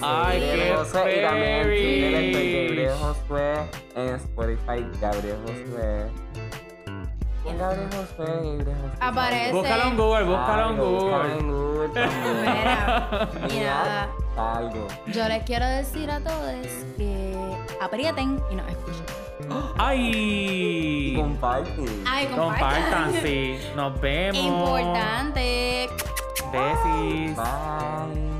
[0.00, 2.52] Ay, Gabriel qué Josué, y también en Twitter estoy.
[2.52, 3.54] Gabriel Josué,
[3.96, 6.10] en Spotify Gabriel Josué.
[7.58, 8.98] Gabriel Josué, Gabriel Josué.
[9.00, 9.52] Aparece.
[9.52, 11.72] Búscalo en Google, búscalo en Algo, búscalo en Google.
[11.72, 12.40] Google también.
[12.42, 14.08] Mira, Mira.
[14.36, 14.86] Algo.
[15.06, 16.54] Yo les quiero decir a todos
[16.96, 17.34] que
[17.80, 19.04] aprieten y nos escuchen.
[19.78, 21.14] ¡Ay!
[21.16, 22.02] compartir.
[22.06, 23.58] Ay, Compartan, sí.
[23.76, 24.36] Nos vemos.
[24.36, 25.88] Importante.
[26.52, 27.36] Besis.
[27.36, 28.31] Bye.